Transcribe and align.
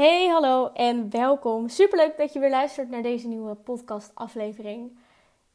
Hey, 0.00 0.28
hallo 0.28 0.70
en 0.72 1.10
welkom. 1.10 1.68
Superleuk 1.68 2.16
dat 2.16 2.32
je 2.32 2.38
weer 2.38 2.50
luistert 2.50 2.90
naar 2.90 3.02
deze 3.02 3.28
nieuwe 3.28 3.54
podcast 3.54 4.10
aflevering. 4.14 4.98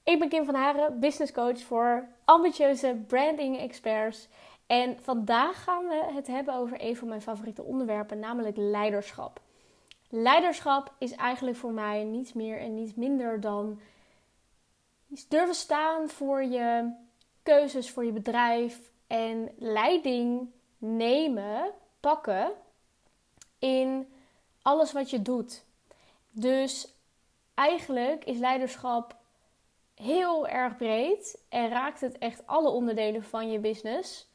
Ik 0.03 0.19
ben 0.19 0.29
Kim 0.29 0.45
van 0.45 0.55
Haren, 0.55 0.99
business 0.99 1.31
coach 1.31 1.59
voor 1.59 2.07
ambitieuze 2.25 3.03
branding 3.07 3.59
experts. 3.59 4.27
En 4.67 4.97
vandaag 5.01 5.63
gaan 5.63 5.87
we 5.87 6.11
het 6.13 6.27
hebben 6.27 6.53
over 6.53 6.77
een 6.81 6.95
van 6.95 7.07
mijn 7.07 7.21
favoriete 7.21 7.63
onderwerpen, 7.63 8.19
namelijk 8.19 8.57
leiderschap. 8.57 9.41
Leiderschap 10.09 10.93
is 10.97 11.11
eigenlijk 11.11 11.57
voor 11.57 11.71
mij 11.71 12.03
niets 12.03 12.33
meer 12.33 12.59
en 12.59 12.73
niets 12.73 12.93
minder 12.93 13.39
dan 13.39 13.79
durven 15.29 15.55
staan 15.55 16.09
voor 16.09 16.43
je 16.43 16.93
keuzes, 17.43 17.91
voor 17.91 18.05
je 18.05 18.11
bedrijf 18.11 18.91
en 19.07 19.49
leiding 19.57 20.49
nemen, 20.77 21.71
pakken 21.99 22.51
in 23.59 24.13
alles 24.65 24.91
wat 24.91 25.09
je 25.09 25.21
doet. 25.21 25.65
Dus 26.31 26.93
eigenlijk 27.53 28.25
is 28.25 28.37
leiderschap 28.37 29.15
heel 29.95 30.47
erg 30.47 30.77
breed 30.77 31.43
en 31.49 31.69
raakt 31.69 32.01
het 32.01 32.17
echt 32.17 32.47
alle 32.47 32.69
onderdelen 32.69 33.23
van 33.23 33.51
je 33.51 33.59
business. 33.59 34.27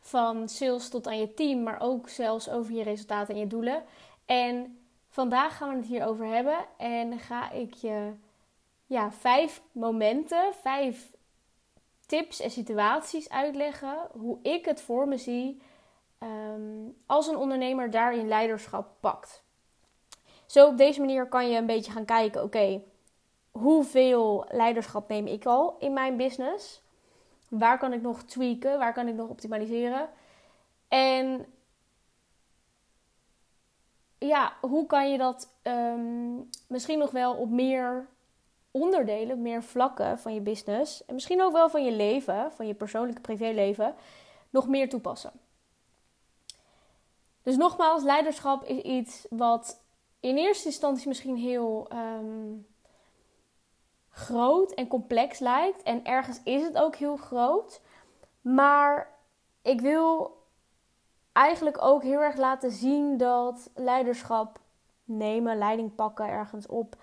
Van 0.00 0.48
sales 0.48 0.88
tot 0.88 1.06
aan 1.06 1.18
je 1.18 1.34
team, 1.34 1.62
maar 1.62 1.80
ook 1.80 2.08
zelfs 2.08 2.50
over 2.50 2.72
je 2.72 2.82
resultaten 2.82 3.34
en 3.34 3.40
je 3.40 3.46
doelen. 3.46 3.84
En 4.26 4.78
vandaag 5.08 5.56
gaan 5.56 5.68
we 5.68 5.76
het 5.76 5.86
hierover 5.86 6.26
hebben 6.26 6.66
en 6.76 7.18
ga 7.18 7.50
ik 7.50 7.74
je 7.74 8.12
ja, 8.86 9.12
vijf 9.12 9.62
momenten, 9.72 10.54
vijf 10.54 11.16
tips 12.06 12.40
en 12.40 12.50
situaties 12.50 13.28
uitleggen 13.28 14.08
hoe 14.12 14.38
ik 14.42 14.64
het 14.64 14.80
voor 14.80 15.08
me 15.08 15.16
zie 15.16 15.60
Ehm, 16.18 16.88
als 17.06 17.26
een 17.26 17.36
ondernemer 17.36 17.90
daarin 17.90 18.28
leiderschap 18.28 18.90
pakt. 19.00 19.42
Zo 20.46 20.66
op 20.66 20.76
deze 20.76 21.00
manier 21.00 21.28
kan 21.28 21.50
je 21.50 21.56
een 21.58 21.66
beetje 21.66 21.92
gaan 21.92 22.04
kijken: 22.04 22.42
oké, 22.42 22.82
hoeveel 23.50 24.46
leiderschap 24.48 25.08
neem 25.08 25.26
ik 25.26 25.46
al 25.46 25.76
in 25.78 25.92
mijn 25.92 26.16
business? 26.16 26.82
Waar 27.48 27.78
kan 27.78 27.92
ik 27.92 28.02
nog 28.02 28.22
tweaken? 28.22 28.78
Waar 28.78 28.92
kan 28.92 29.08
ik 29.08 29.14
nog 29.14 29.28
optimaliseren? 29.28 30.08
En 30.88 31.46
ja, 34.18 34.52
hoe 34.60 34.86
kan 34.86 35.10
je 35.10 35.18
dat 35.18 35.54
ehm, 35.62 36.36
misschien 36.66 36.98
nog 36.98 37.10
wel 37.10 37.34
op 37.34 37.50
meer 37.50 38.08
onderdelen, 38.70 39.42
meer 39.42 39.62
vlakken 39.62 40.18
van 40.18 40.34
je 40.34 40.40
business 40.40 41.04
en 41.04 41.14
misschien 41.14 41.42
ook 41.42 41.52
wel 41.52 41.70
van 41.70 41.84
je 41.84 41.92
leven, 41.92 42.52
van 42.52 42.66
je 42.66 42.74
persoonlijke 42.74 43.20
privéleven, 43.20 43.94
nog 44.50 44.68
meer 44.68 44.88
toepassen? 44.88 45.32
Dus 47.48 47.56
nogmaals, 47.56 48.02
leiderschap 48.02 48.64
is 48.64 48.82
iets 48.82 49.26
wat 49.30 49.84
in 50.20 50.36
eerste 50.36 50.66
instantie 50.66 51.08
misschien 51.08 51.36
heel 51.36 51.86
ehm, 51.88 52.54
groot 54.10 54.72
en 54.72 54.88
complex 54.88 55.38
lijkt. 55.38 55.82
En 55.82 56.04
ergens 56.04 56.40
is 56.44 56.62
het 56.62 56.76
ook 56.76 56.96
heel 56.96 57.16
groot. 57.16 57.80
Maar 58.40 59.14
ik 59.62 59.80
wil 59.80 60.36
eigenlijk 61.32 61.82
ook 61.82 62.02
heel 62.02 62.20
erg 62.20 62.36
laten 62.36 62.70
zien 62.70 63.16
dat 63.16 63.70
leiderschap 63.74 64.60
nemen, 65.04 65.58
leiding 65.58 65.94
pakken 65.94 66.28
ergens 66.28 66.66
op, 66.66 66.96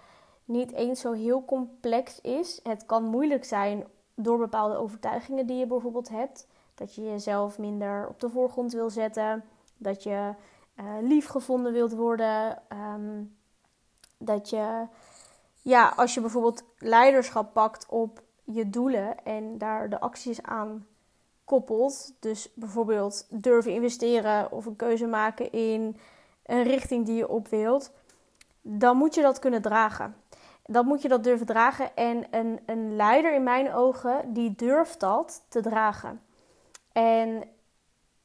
niet 0.44 0.72
eens 0.72 1.00
zo 1.00 1.12
heel 1.12 1.46
complex 1.46 2.22
is. 2.22 2.60
Het 2.64 2.86
kan 2.86 3.04
moeilijk 3.04 3.46
zijn 3.46 3.88
door 4.16 4.38
bepaalde 4.38 4.76
overtuigingen 4.76 5.48
die 5.48 5.58
je 5.58 5.68
bijvoorbeeld 5.68 6.10
hebt. 6.10 6.48
Dat 6.76 6.96
je 6.96 7.04
jezelf 7.04 7.58
minder 7.58 8.08
op 8.08 8.20
de 8.20 8.30
voorgrond 8.30 8.74
wil 8.74 8.90
zetten 8.90 9.44
dat 9.78 10.04
je 10.04 10.34
uh, 10.80 10.86
lief 11.02 11.28
gevonden 11.28 11.74
wilt 11.74 11.94
worden. 11.94 12.62
Ehm, 12.68 13.24
dat 14.18 14.50
je, 14.50 14.88
ja, 15.62 15.94
als 15.96 16.14
je 16.14 16.22
bijvoorbeeld 16.22 16.64
leiderschap 16.78 17.54
pakt 17.54 17.86
op 17.90 18.22
je 18.44 18.70
doelen 18.70 19.24
en 19.24 19.58
daar 19.58 19.90
de 19.90 20.00
acties 20.00 20.44
aan 20.44 20.88
koppelt. 21.46 22.14
Dus 22.20 22.50
bijvoorbeeld 22.54 23.28
durven 23.30 23.72
investeren 23.72 24.52
of 24.52 24.66
een 24.66 24.76
keuze 24.76 25.06
maken 25.06 25.52
in 25.52 25.98
een 26.46 26.64
richting 26.64 27.06
die 27.06 27.16
je 27.16 27.30
op 27.30 27.48
wilt. 27.48 27.92
Dan 28.62 28.98
moet 28.98 29.16
je 29.16 29.22
dat 29.22 29.40
kunnen 29.40 29.62
dragen. 29.62 30.16
Dan 30.66 30.86
moet 30.86 31.02
je 31.02 31.08
dat 31.08 31.24
durven 31.24 31.46
dragen. 31.46 31.96
En 31.96 32.26
een, 32.32 32.60
een 32.66 32.96
leider 32.96 33.34
in 33.34 33.44
mijn 33.44 33.74
ogen, 33.74 34.34
die 34.34 34.56
durft 34.56 35.00
dat 35.00 35.44
te 35.48 35.62
dragen. 35.62 36.22
En 36.92 37.44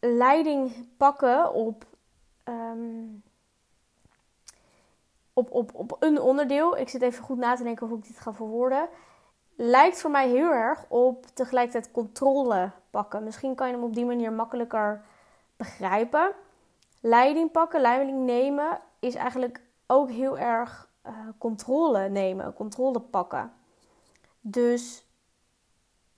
leiding 0.00 0.86
pakken 0.96 1.54
op, 1.54 1.84
ehm, 2.44 3.04
op, 5.32 5.50
op, 5.50 5.74
op 5.74 5.96
een 5.98 6.20
onderdeel. 6.20 6.76
Ik 6.76 6.88
zit 6.88 7.02
even 7.02 7.24
goed 7.24 7.38
na 7.38 7.54
te 7.54 7.62
denken 7.62 7.86
hoe 7.86 7.98
ik 7.98 8.06
dit 8.06 8.20
ga 8.20 8.32
verwoorden. 8.34 8.88
Lijkt 9.56 10.00
voor 10.00 10.10
mij 10.10 10.28
heel 10.28 10.50
erg 10.50 10.84
op 10.88 11.26
tegelijkertijd 11.26 11.90
controle 11.92 12.70
pakken. 12.90 13.24
Misschien 13.24 13.54
kan 13.54 13.68
je 13.68 13.74
hem 13.74 13.84
op 13.84 13.94
die 13.94 14.04
manier 14.04 14.32
makkelijker 14.32 15.04
begrijpen. 15.56 16.32
Leiding 17.00 17.50
pakken, 17.50 17.80
leiding 17.80 18.24
nemen 18.24 18.80
is 18.98 19.14
eigenlijk 19.14 19.62
ook 19.86 20.10
heel 20.10 20.38
erg 20.38 20.90
uh, 21.06 21.12
controle 21.38 22.08
nemen, 22.08 22.54
controle 22.54 23.00
pakken. 23.00 23.52
Dus 24.40 25.06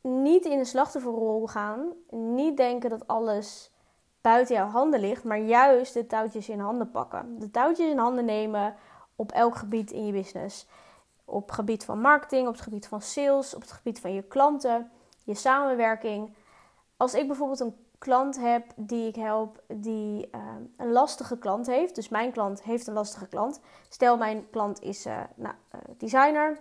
niet 0.01 0.45
in 0.45 0.59
de 0.59 0.65
slachtofferrol 0.65 1.47
gaan. 1.47 1.93
Niet 2.11 2.57
denken 2.57 2.91
dat 2.91 3.07
alles 3.07 3.72
buiten 4.23 4.55
jouw 4.55 4.69
handen 4.69 5.01
ligt, 5.01 5.25
maar 5.25 5.39
juist 5.39 5.95
de 5.95 6.07
touwtjes 6.07 6.49
in 6.49 6.61
handen 6.61 6.91
pakken. 6.91 7.39
De 7.39 7.51
touwtjes 7.51 7.91
in 7.91 7.99
handen 7.99 8.25
nemen 8.25 8.75
op 9.17 9.33
elk 9.33 9.55
gebied 9.55 9.91
in 9.91 10.07
je 10.07 10.13
business. 10.13 10.67
Op 11.25 11.47
het 11.47 11.55
gebied 11.55 11.85
van 11.85 12.01
marketing, 12.01 12.47
op 12.49 12.53
het 12.53 12.63
gebied 12.63 12.87
van 12.87 13.01
sales, 13.03 13.55
op 13.55 13.61
het 13.61 13.73
gebied 13.73 14.01
van 14.01 14.15
je 14.15 14.23
klanten, 14.23 14.91
je 15.25 15.35
samenwerking. 15.35 16.35
Als 16.97 17.15
ik 17.15 17.27
bijvoorbeeld 17.27 17.61
een 17.61 17.77
klant 17.99 18.39
heb 18.39 18.67
die 18.77 19.09
ik 19.09 19.15
help, 19.15 19.63
die 19.67 20.29
uh, 20.35 20.41
een 20.77 20.93
lastige 20.93 21.39
klant 21.39 21.67
heeft. 21.67 21.95
Dus 21.95 22.09
mijn 22.09 22.33
klant 22.33 22.63
heeft 22.63 22.87
een 22.87 22.95
lastige 22.95 23.27
klant. 23.27 23.61
Stel, 23.89 24.17
mijn 24.17 24.51
klant 24.51 24.81
is 24.83 25.07
uh, 25.07 25.21
nou, 25.35 25.55
uh, 25.75 25.81
designer 25.99 26.61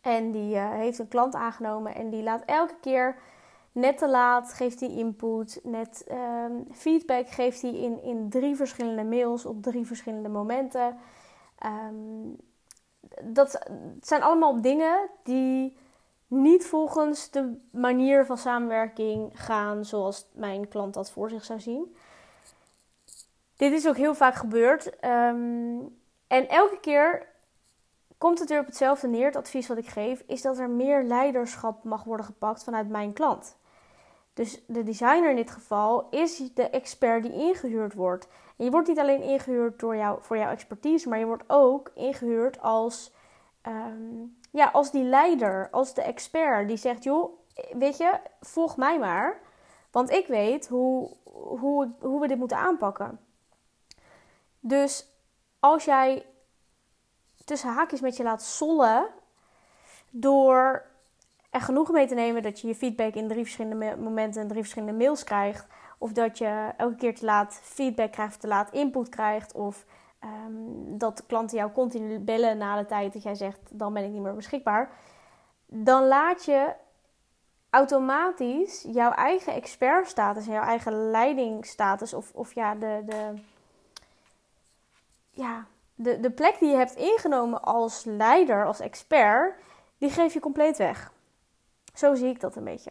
en 0.00 0.30
die 0.30 0.58
heeft 0.58 0.98
een 0.98 1.08
klant 1.08 1.34
aangenomen 1.34 1.94
en 1.94 2.10
die 2.10 2.22
laat 2.22 2.42
elke 2.44 2.74
keer 2.80 3.16
Net 3.72 3.98
te 3.98 4.08
laat 4.08 4.52
geeft 4.52 4.80
hij 4.80 4.88
input. 4.88 5.60
Net 5.62 6.04
ehm, 6.08 6.52
feedback 6.72 7.28
geeft 7.28 7.62
hij 7.62 7.74
in, 7.74 8.02
in 8.02 8.30
drie 8.30 8.56
verschillende 8.56 9.04
mails 9.04 9.44
op 9.44 9.62
drie 9.62 9.86
verschillende 9.86 10.28
momenten. 10.28 10.96
Um, 11.66 12.36
dat 13.22 13.68
zijn 14.00 14.22
allemaal 14.22 14.60
dingen 14.60 15.08
die 15.22 15.76
niet 16.26 16.66
volgens 16.66 17.30
de 17.30 17.60
manier 17.70 18.26
van 18.26 18.38
samenwerking 18.38 19.30
gaan 19.34 19.84
zoals 19.84 20.26
mijn 20.32 20.68
klant 20.68 20.94
dat 20.94 21.10
voor 21.10 21.30
zich 21.30 21.44
zou 21.44 21.60
zien. 21.60 21.96
Dit 23.56 23.72
is 23.72 23.88
ook 23.88 23.96
heel 23.96 24.14
vaak 24.14 24.34
gebeurd. 24.34 24.86
Um, 24.86 26.00
en 26.26 26.48
elke 26.48 26.80
keer 26.80 27.26
komt 28.18 28.38
het 28.38 28.48
weer 28.48 28.60
op 28.60 28.66
hetzelfde 28.66 29.08
neer. 29.08 29.26
Het 29.26 29.36
advies 29.36 29.66
wat 29.66 29.78
ik 29.78 29.88
geef 29.88 30.22
is 30.26 30.42
dat 30.42 30.58
er 30.58 30.70
meer 30.70 31.02
leiderschap 31.02 31.84
mag 31.84 32.04
worden 32.04 32.26
gepakt 32.26 32.64
vanuit 32.64 32.88
mijn 32.88 33.12
klant. 33.12 33.56
Dus 34.34 34.62
de 34.66 34.82
designer 34.82 35.30
in 35.30 35.36
dit 35.36 35.50
geval 35.50 36.08
is 36.10 36.52
de 36.54 36.70
expert 36.70 37.22
die 37.22 37.32
ingehuurd 37.32 37.94
wordt. 37.94 38.28
En 38.56 38.64
je 38.64 38.70
wordt 38.70 38.88
niet 38.88 38.98
alleen 38.98 39.22
ingehuurd 39.22 39.78
door 39.80 39.96
jou, 39.96 40.18
voor 40.22 40.36
jouw 40.36 40.50
expertise, 40.50 41.08
maar 41.08 41.18
je 41.18 41.26
wordt 41.26 41.44
ook 41.46 41.90
ingehuurd 41.94 42.60
als, 42.60 43.12
ehm, 43.62 44.24
ja, 44.50 44.70
als 44.70 44.90
die 44.90 45.04
leider, 45.04 45.68
als 45.70 45.94
de 45.94 46.02
expert 46.02 46.68
die 46.68 46.76
zegt: 46.76 47.04
joh, 47.04 47.38
weet 47.72 47.96
je, 47.96 48.20
volg 48.40 48.76
mij 48.76 48.98
maar. 48.98 49.40
Want 49.90 50.10
ik 50.10 50.26
weet 50.26 50.68
hoe, 50.68 51.16
hoe, 51.32 51.92
hoe 52.00 52.20
we 52.20 52.28
dit 52.28 52.38
moeten 52.38 52.56
aanpakken. 52.56 53.20
Dus 54.60 55.06
als 55.60 55.84
jij 55.84 56.26
tussen 57.44 57.72
haakjes 57.72 58.00
met 58.00 58.16
je 58.16 58.22
laat 58.22 58.42
sollen 58.42 59.08
door 60.10 60.90
er 61.52 61.60
genoeg 61.60 61.90
mee 61.90 62.06
te 62.06 62.14
nemen 62.14 62.42
dat 62.42 62.60
je 62.60 62.66
je 62.66 62.74
feedback 62.74 63.14
in 63.14 63.28
drie 63.28 63.42
verschillende 63.42 63.96
momenten 63.96 64.42
en 64.42 64.48
drie 64.48 64.60
verschillende 64.60 65.04
mails 65.04 65.24
krijgt. 65.24 65.66
Of 65.98 66.12
dat 66.12 66.38
je 66.38 66.72
elke 66.76 66.96
keer 66.96 67.14
te 67.14 67.24
laat 67.24 67.60
feedback 67.62 68.12
krijgt, 68.12 68.40
te 68.40 68.46
laat 68.46 68.72
input 68.72 69.08
krijgt. 69.08 69.52
Of 69.52 69.84
um, 70.24 70.98
dat 70.98 71.26
klanten 71.26 71.56
jou 71.56 71.72
continu 71.72 72.18
bellen 72.18 72.58
na 72.58 72.76
de 72.76 72.86
tijd 72.86 73.12
dat 73.12 73.22
jij 73.22 73.34
zegt: 73.34 73.58
dan 73.70 73.92
ben 73.92 74.04
ik 74.04 74.10
niet 74.10 74.22
meer 74.22 74.34
beschikbaar. 74.34 74.90
Dan 75.66 76.06
laat 76.06 76.44
je 76.44 76.74
automatisch 77.70 78.86
jouw 78.88 79.10
eigen 79.10 79.54
expertstatus 79.54 80.46
en 80.46 80.52
jouw 80.52 80.64
eigen 80.64 81.10
leidingstatus, 81.10 82.14
of, 82.14 82.32
of 82.34 82.54
ja, 82.54 82.74
de, 82.74 83.02
de, 83.06 83.34
ja, 85.30 85.66
de, 85.94 86.20
de 86.20 86.30
plek 86.30 86.58
die 86.58 86.70
je 86.70 86.76
hebt 86.76 86.94
ingenomen 86.94 87.62
als 87.62 88.04
leider, 88.04 88.66
als 88.66 88.80
expert, 88.80 89.54
die 89.98 90.10
geef 90.10 90.32
je 90.32 90.40
compleet 90.40 90.76
weg. 90.76 91.12
Zo 91.94 92.14
zie 92.14 92.28
ik 92.28 92.40
dat 92.40 92.56
een 92.56 92.64
beetje. 92.64 92.90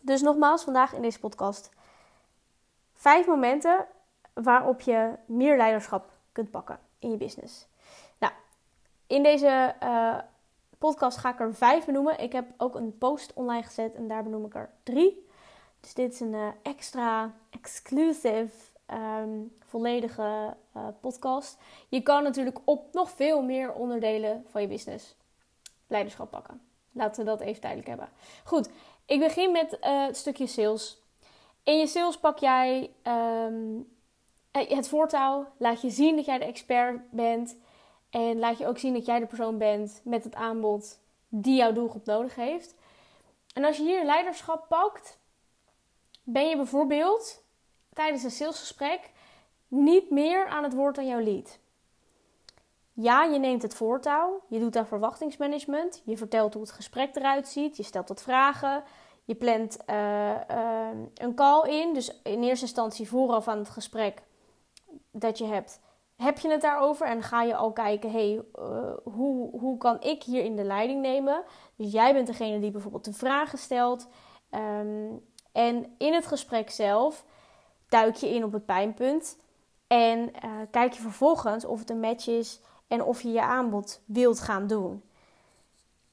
Dus 0.00 0.22
nogmaals, 0.22 0.62
vandaag 0.62 0.92
in 0.92 1.02
deze 1.02 1.18
podcast 1.18 1.70
vijf 2.94 3.26
momenten 3.26 3.86
waarop 4.32 4.80
je 4.80 5.14
meer 5.26 5.56
leiderschap 5.56 6.12
kunt 6.32 6.50
pakken 6.50 6.78
in 6.98 7.10
je 7.10 7.16
business. 7.16 7.66
Nou, 8.18 8.32
in 9.06 9.22
deze 9.22 9.74
uh, 9.82 10.18
podcast 10.78 11.18
ga 11.18 11.32
ik 11.32 11.40
er 11.40 11.54
vijf 11.54 11.84
benoemen. 11.84 12.18
Ik 12.18 12.32
heb 12.32 12.46
ook 12.56 12.74
een 12.74 12.98
post 12.98 13.32
online 13.32 13.62
gezet 13.62 13.94
en 13.94 14.08
daar 14.08 14.22
benoem 14.22 14.44
ik 14.44 14.54
er 14.54 14.70
drie. 14.82 15.28
Dus 15.80 15.94
dit 15.94 16.12
is 16.12 16.20
een 16.20 16.32
uh, 16.32 16.48
extra 16.62 17.34
exclusive 17.50 18.50
um, 18.86 19.56
volledige 19.58 20.56
uh, 20.76 20.86
podcast. 21.00 21.58
Je 21.88 22.00
kan 22.00 22.22
natuurlijk 22.22 22.58
op 22.64 22.92
nog 22.92 23.10
veel 23.10 23.42
meer 23.42 23.72
onderdelen 23.72 24.44
van 24.48 24.60
je 24.60 24.68
business 24.68 25.16
leiderschap 25.86 26.30
pakken. 26.30 26.69
Laten 26.92 27.24
we 27.24 27.30
dat 27.30 27.40
even 27.40 27.60
duidelijk 27.60 27.90
hebben. 27.90 28.08
Goed, 28.44 28.70
ik 29.06 29.20
begin 29.20 29.52
met 29.52 29.78
uh, 29.80 30.06
het 30.06 30.16
stukje 30.16 30.46
sales. 30.46 31.02
In 31.62 31.78
je 31.78 31.86
sales 31.86 32.18
pak 32.18 32.38
jij 32.38 32.90
um, 33.02 33.88
het 34.52 34.88
voortouw. 34.88 35.46
Laat 35.56 35.80
je 35.80 35.90
zien 35.90 36.16
dat 36.16 36.24
jij 36.24 36.38
de 36.38 36.44
expert 36.44 37.10
bent. 37.10 37.56
En 38.10 38.38
laat 38.38 38.58
je 38.58 38.66
ook 38.66 38.78
zien 38.78 38.92
dat 38.92 39.06
jij 39.06 39.18
de 39.18 39.26
persoon 39.26 39.58
bent 39.58 40.00
met 40.04 40.24
het 40.24 40.34
aanbod 40.34 41.00
die 41.28 41.56
jouw 41.56 41.72
doelgroep 41.72 42.04
nodig 42.04 42.34
heeft. 42.34 42.74
En 43.54 43.64
als 43.64 43.76
je 43.76 43.82
hier 43.82 44.04
leiderschap 44.04 44.68
pakt, 44.68 45.18
ben 46.22 46.48
je 46.48 46.56
bijvoorbeeld 46.56 47.44
tijdens 47.92 48.22
een 48.22 48.30
salesgesprek 48.30 49.10
niet 49.68 50.10
meer 50.10 50.46
aan 50.46 50.62
het 50.62 50.74
woord 50.74 50.98
aan 50.98 51.06
jouw 51.06 51.20
lead. 51.20 51.58
Ja, 53.02 53.22
je 53.22 53.38
neemt 53.38 53.62
het 53.62 53.74
voortouw, 53.74 54.42
je 54.48 54.58
doet 54.58 54.72
daar 54.72 54.86
verwachtingsmanagement, 54.86 56.02
je 56.04 56.16
vertelt 56.16 56.54
hoe 56.54 56.62
het 56.62 56.72
gesprek 56.72 57.16
eruit 57.16 57.48
ziet, 57.48 57.76
je 57.76 57.82
stelt 57.82 58.08
wat 58.08 58.22
vragen, 58.22 58.82
je 59.24 59.34
plant 59.34 59.78
uh, 59.90 60.30
uh, 60.50 60.88
een 61.14 61.34
call 61.34 61.68
in. 61.68 61.94
Dus 61.94 62.20
in 62.22 62.42
eerste 62.42 62.64
instantie 62.64 63.08
vooraf 63.08 63.48
aan 63.48 63.58
het 63.58 63.68
gesprek 63.68 64.22
dat 65.10 65.38
je 65.38 65.44
hebt, 65.44 65.80
heb 66.16 66.38
je 66.38 66.50
het 66.50 66.60
daarover 66.60 67.06
en 67.06 67.22
ga 67.22 67.42
je 67.42 67.56
al 67.56 67.72
kijken, 67.72 68.10
hey, 68.10 68.42
uh, 68.58 68.92
hoe, 69.04 69.60
hoe 69.60 69.78
kan 69.78 70.00
ik 70.02 70.22
hier 70.22 70.44
in 70.44 70.56
de 70.56 70.64
leiding 70.64 71.00
nemen? 71.00 71.42
Dus 71.76 71.92
jij 71.92 72.12
bent 72.12 72.26
degene 72.26 72.58
die 72.58 72.70
bijvoorbeeld 72.70 73.04
de 73.04 73.12
vragen 73.12 73.58
stelt. 73.58 74.08
Um, 74.50 75.28
en 75.52 75.94
in 75.98 76.14
het 76.14 76.26
gesprek 76.26 76.70
zelf 76.70 77.24
duik 77.88 78.14
je 78.14 78.34
in 78.34 78.44
op 78.44 78.52
het 78.52 78.66
pijnpunt. 78.66 79.38
En 79.86 80.30
kijk 80.70 80.92
je 80.92 81.00
vervolgens 81.00 81.64
of 81.64 81.78
het 81.78 81.90
een 81.90 82.00
match 82.00 82.26
is 82.26 82.60
en 82.90 83.02
of 83.02 83.22
je 83.22 83.32
je 83.32 83.42
aanbod 83.42 84.00
wilt 84.04 84.40
gaan 84.40 84.66
doen. 84.66 85.02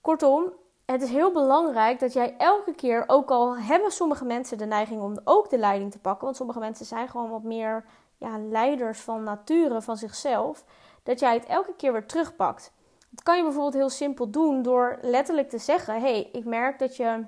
Kortom, 0.01 0.51
het 0.85 1.01
is 1.01 1.09
heel 1.09 1.31
belangrijk 1.31 1.99
dat 1.99 2.13
jij 2.13 2.35
elke 2.37 2.73
keer, 2.73 3.03
ook 3.07 3.29
al 3.29 3.57
hebben 3.57 3.91
sommige 3.91 4.25
mensen 4.25 4.57
de 4.57 4.65
neiging 4.65 5.01
om 5.01 5.19
ook 5.23 5.49
de 5.49 5.57
leiding 5.57 5.91
te 5.91 5.99
pakken, 5.99 6.23
want 6.23 6.35
sommige 6.35 6.59
mensen 6.59 6.85
zijn 6.85 7.09
gewoon 7.09 7.29
wat 7.29 7.43
meer 7.43 7.85
ja, 8.17 8.39
leiders 8.39 8.99
van 8.99 9.23
nature, 9.23 9.81
van 9.81 9.97
zichzelf, 9.97 10.65
dat 11.03 11.19
jij 11.19 11.33
het 11.33 11.45
elke 11.45 11.73
keer 11.75 11.91
weer 11.91 12.05
terugpakt. 12.05 12.71
Dat 13.09 13.23
kan 13.23 13.37
je 13.37 13.43
bijvoorbeeld 13.43 13.73
heel 13.73 13.89
simpel 13.89 14.29
doen 14.29 14.61
door 14.61 14.97
letterlijk 15.01 15.49
te 15.49 15.57
zeggen: 15.57 15.93
Hé, 15.93 15.99
hey, 15.99 16.29
ik 16.31 16.45
merk 16.45 16.79
dat 16.79 16.95
je 16.95 17.25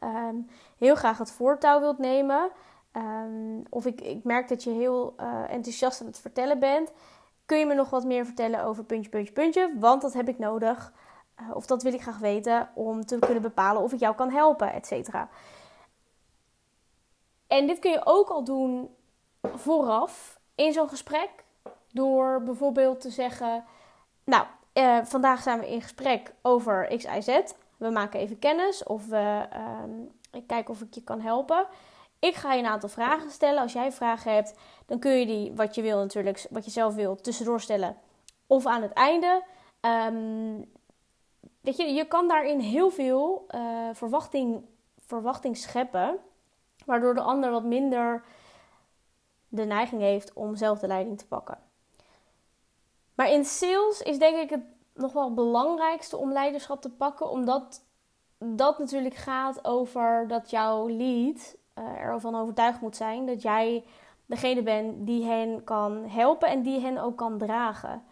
um, 0.00 0.48
heel 0.78 0.94
graag 0.94 1.18
het 1.18 1.32
voortouw 1.32 1.80
wilt 1.80 1.98
nemen. 1.98 2.50
Um, 2.92 3.62
of 3.68 3.86
ik, 3.86 4.00
ik 4.00 4.24
merk 4.24 4.48
dat 4.48 4.62
je 4.62 4.70
heel 4.70 5.14
uh, 5.20 5.52
enthousiast 5.52 6.00
aan 6.00 6.06
het 6.06 6.18
vertellen 6.18 6.58
bent. 6.58 6.92
Kun 7.50 7.58
je 7.58 7.66
me 7.66 7.74
nog 7.74 7.90
wat 7.90 8.04
meer 8.04 8.24
vertellen 8.24 8.64
over 8.64 8.84
puntje, 8.84 9.10
puntje, 9.10 9.32
puntje? 9.32 9.74
Want 9.78 10.02
dat 10.02 10.12
heb 10.12 10.28
ik 10.28 10.38
nodig. 10.38 10.92
Uh, 11.40 11.56
of 11.56 11.66
dat 11.66 11.82
wil 11.82 11.92
ik 11.92 12.02
graag 12.02 12.18
weten 12.18 12.70
om 12.74 13.06
te 13.06 13.18
kunnen 13.18 13.42
bepalen 13.42 13.82
of 13.82 13.92
ik 13.92 13.98
jou 13.98 14.14
kan 14.14 14.30
helpen, 14.30 14.72
et 14.72 14.86
cetera. 14.86 15.28
En 17.46 17.66
dit 17.66 17.78
kun 17.78 17.90
je 17.90 18.00
ook 18.04 18.28
al 18.28 18.44
doen 18.44 18.94
vooraf 19.42 20.40
in 20.54 20.72
zo'n 20.72 20.88
gesprek. 20.88 21.30
Door 21.92 22.42
bijvoorbeeld 22.42 23.00
te 23.00 23.10
zeggen: 23.10 23.64
Nou, 24.24 24.46
uh, 24.74 24.98
vandaag 25.04 25.42
zijn 25.42 25.60
we 25.60 25.70
in 25.70 25.82
gesprek 25.82 26.34
over 26.42 26.96
X, 26.96 27.04
Y, 27.04 27.20
Z. 27.20 27.52
We 27.76 27.90
maken 27.90 28.20
even 28.20 28.38
kennis 28.38 28.82
of 28.82 29.06
we, 29.06 29.48
um, 29.82 30.10
ik 30.32 30.46
kijk 30.46 30.68
of 30.68 30.80
ik 30.80 30.94
je 30.94 31.02
kan 31.02 31.20
helpen. 31.20 31.66
Ik 32.20 32.34
ga 32.34 32.52
je 32.52 32.62
een 32.62 32.68
aantal 32.68 32.88
vragen 32.88 33.30
stellen. 33.30 33.62
Als 33.62 33.72
jij 33.72 33.92
vragen 33.92 34.34
hebt, 34.34 34.54
dan 34.86 34.98
kun 34.98 35.12
je 35.12 35.26
die, 35.26 35.52
wat 35.54 35.74
je 35.74 35.82
wil 35.82 35.98
natuurlijk, 35.98 36.46
wat 36.50 36.64
je 36.64 36.70
zelf 36.70 36.94
wil, 36.94 37.16
tussendoor 37.16 37.60
stellen. 37.60 37.96
Of 38.46 38.66
aan 38.66 38.82
het 38.82 38.92
einde. 38.92 39.42
Um, 39.80 40.70
weet 41.60 41.76
je, 41.76 41.84
je 41.92 42.04
kan 42.04 42.28
daarin 42.28 42.58
heel 42.58 42.90
veel 42.90 43.46
uh, 43.50 43.88
verwachting, 43.92 44.64
verwachting 45.06 45.56
scheppen. 45.56 46.18
Waardoor 46.86 47.14
de 47.14 47.20
ander 47.20 47.50
wat 47.50 47.64
minder 47.64 48.24
de 49.48 49.64
neiging 49.64 50.00
heeft 50.00 50.32
om 50.32 50.56
zelf 50.56 50.78
de 50.78 50.86
leiding 50.86 51.18
te 51.18 51.26
pakken. 51.26 51.58
Maar 53.14 53.30
in 53.30 53.44
sales 53.44 54.02
is 54.02 54.18
denk 54.18 54.36
ik 54.36 54.50
het 54.50 54.64
nog 54.94 55.12
wel 55.12 55.24
het 55.24 55.34
belangrijkste 55.34 56.16
om 56.16 56.32
leiderschap 56.32 56.82
te 56.82 56.90
pakken. 56.90 57.30
Omdat 57.30 57.84
dat 58.38 58.78
natuurlijk 58.78 59.14
gaat 59.14 59.64
over 59.64 60.28
dat 60.28 60.50
jouw 60.50 60.88
lead 60.88 61.56
ervan 61.98 62.34
overtuigd 62.34 62.80
moet 62.80 62.96
zijn 62.96 63.26
dat 63.26 63.42
jij 63.42 63.84
degene 64.26 64.62
bent 64.62 65.06
die 65.06 65.24
hen 65.24 65.64
kan 65.64 66.04
helpen 66.04 66.48
en 66.48 66.62
die 66.62 66.80
hen 66.80 66.98
ook 66.98 67.16
kan 67.16 67.38
dragen. 67.38 68.02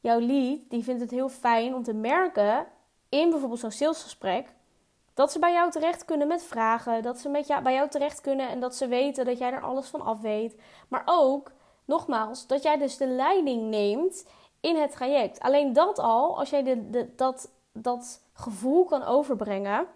Jouw 0.00 0.20
lead 0.20 0.58
die 0.68 0.84
vindt 0.84 1.00
het 1.00 1.10
heel 1.10 1.28
fijn 1.28 1.74
om 1.74 1.82
te 1.82 1.94
merken 1.94 2.66
in 3.08 3.30
bijvoorbeeld 3.30 3.60
zo'n 3.60 3.70
salesgesprek 3.70 4.54
dat 5.14 5.32
ze 5.32 5.38
bij 5.38 5.52
jou 5.52 5.70
terecht 5.70 6.04
kunnen 6.04 6.28
met 6.28 6.42
vragen, 6.42 7.02
dat 7.02 7.18
ze 7.18 7.28
met 7.28 7.46
jou, 7.46 7.62
bij 7.62 7.74
jou 7.74 7.88
terecht 7.88 8.20
kunnen 8.20 8.48
en 8.48 8.60
dat 8.60 8.74
ze 8.74 8.86
weten 8.86 9.24
dat 9.24 9.38
jij 9.38 9.52
er 9.52 9.62
alles 9.62 9.86
van 9.86 10.00
af 10.00 10.20
weet. 10.20 10.60
Maar 10.88 11.02
ook, 11.04 11.52
nogmaals, 11.84 12.46
dat 12.46 12.62
jij 12.62 12.78
dus 12.78 12.96
de 12.96 13.06
leiding 13.06 13.62
neemt 13.62 14.26
in 14.60 14.76
het 14.76 14.92
traject. 14.92 15.40
Alleen 15.40 15.72
dat 15.72 15.98
al, 15.98 16.38
als 16.38 16.50
jij 16.50 16.62
de, 16.62 17.14
dat, 17.16 17.52
dat 17.72 18.20
gevoel 18.32 18.84
kan 18.84 19.02
overbrengen. 19.02 19.86